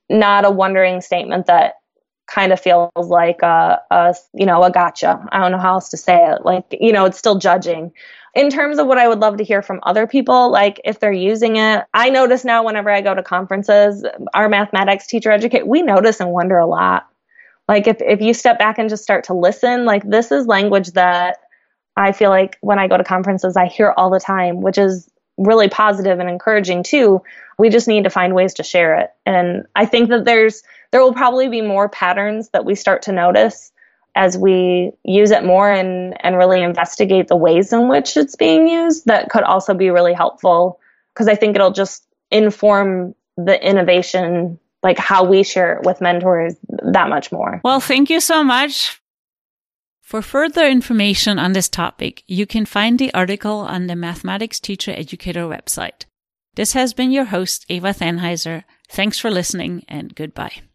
not 0.10 0.46
a 0.46 0.50
wondering 0.50 1.02
statement 1.02 1.48
that 1.48 1.74
kind 2.34 2.54
of 2.54 2.60
feels 2.60 2.91
like 2.96 3.41
a, 3.41 3.82
a 3.91 4.15
you 4.34 4.46
know 4.46 4.63
a 4.63 4.72
gotcha. 4.72 5.24
I 5.32 5.39
don't 5.39 5.52
know 5.52 5.58
how 5.58 5.74
else 5.74 5.89
to 5.89 5.98
say 5.98 6.17
it. 6.32 6.46
Like 6.46 6.65
you 6.80 6.91
know, 6.91 7.06
it's 7.06 7.17
still 7.17 7.38
judging. 7.38 7.91
In 8.34 8.50
terms 8.50 8.80
of 8.80 8.88
what 8.88 8.98
I 8.98 9.10
would 9.10 9.20
love 9.20 9.38
to 9.38 9.44
hear 9.44 9.62
from 9.62 9.82
other 9.84 10.08
people, 10.08 10.52
like 10.52 10.80
if 10.86 11.02
they're 11.02 11.12
using 11.12 11.58
it, 11.58 11.84
I 11.94 12.10
notice 12.10 12.46
now 12.46 12.63
whenever 12.63 12.89
I 12.89 13.02
go 13.02 13.13
to 13.13 13.22
conferences, 13.22 14.06
our 14.34 14.48
mathematics 14.48 15.08
teacher 15.08 15.32
educate, 15.32 15.67
we 15.67 15.82
notice 15.82 16.22
and 16.22 16.32
wonder 16.32 16.58
a 16.58 16.65
lot. 16.65 17.08
Like 17.67 17.88
if 17.88 18.02
if 18.02 18.22
you 18.22 18.34
step 18.34 18.58
back 18.58 18.80
and 18.80 18.89
just 18.89 19.04
start 19.04 19.26
to 19.26 19.34
listen, 19.34 19.86
like 19.86 20.10
this 20.10 20.32
is 20.32 20.48
language 20.48 20.91
that 20.91 21.38
I 21.98 22.13
feel 22.13 22.30
like 22.30 22.58
when 22.62 22.80
I 22.80 22.88
go 22.88 22.98
to 22.98 23.04
conferences, 23.04 23.58
I 23.58 23.65
hear 23.65 23.94
all 23.98 24.10
the 24.10 24.20
time, 24.20 24.62
which 24.62 24.78
is 24.78 25.10
really 25.38 25.67
positive 25.67 26.20
and 26.20 26.30
encouraging 26.30 26.84
too. 26.84 27.22
We 27.58 27.70
just 27.70 27.88
need 27.88 28.06
to 28.06 28.10
find 28.10 28.34
ways 28.34 28.54
to 28.56 28.63
share 28.63 28.96
it. 28.96 29.10
And 29.26 29.65
I 29.76 29.86
think 29.86 30.10
that 30.10 30.26
there's 30.26 30.63
there 30.91 31.01
will 31.01 31.13
probably 31.13 31.47
be 31.49 31.62
more 31.62 31.89
patterns 31.89 32.49
that 32.49 32.65
we 32.65 32.75
start 32.75 33.04
to 33.04 33.12
notice 33.12 33.71
as 34.15 34.38
we 34.38 34.91
use 35.04 35.32
it 35.32 35.43
more 35.43 35.71
and 35.71 36.15
and 36.23 36.38
really 36.38 36.62
investigate 36.62 37.27
the 37.27 37.36
ways 37.36 37.71
in 37.71 37.88
which 37.88 38.17
it's 38.17 38.36
being 38.36 38.67
used 38.67 39.06
that 39.06 39.30
could 39.30 39.43
also 39.43 39.73
be 39.73 39.89
really 39.89 40.13
helpful 40.13 40.80
because 41.13 41.27
I 41.27 41.36
think 41.36 41.56
it'll 41.56 41.71
just 41.71 42.06
inform 42.30 43.15
the 43.38 43.65
innovation 43.65 44.60
like 44.84 44.97
how 44.97 45.23
we 45.23 45.43
share 45.43 45.77
it 45.77 45.86
with 45.86 46.01
mentors 46.01 46.56
that 46.91 47.08
much 47.08 47.32
more. 47.32 47.62
Well, 47.63 47.80
thank 47.80 48.10
you 48.10 48.19
so 48.19 48.43
much 48.43 49.01
for 50.12 50.21
further 50.21 50.67
information 50.67 51.39
on 51.39 51.54
this 51.54 51.69
topic, 51.69 52.25
you 52.27 52.45
can 52.45 52.65
find 52.65 52.99
the 52.99 53.13
article 53.13 53.60
on 53.60 53.88
the 53.88 53.95
Mathematics 53.95 54.60
Teacher 54.60 54.91
Educator 54.91 55.43
website. 55.43 56.04
This 56.56 56.73
has 56.73 56.93
been 56.93 57.12
your 57.12 57.23
host, 57.23 57.65
Eva 57.69 57.93
Thanheiser. 57.93 58.65
Thanks 58.89 59.17
for 59.17 59.32
listening 59.32 59.86
and 59.88 60.13
goodbye. 60.13 60.63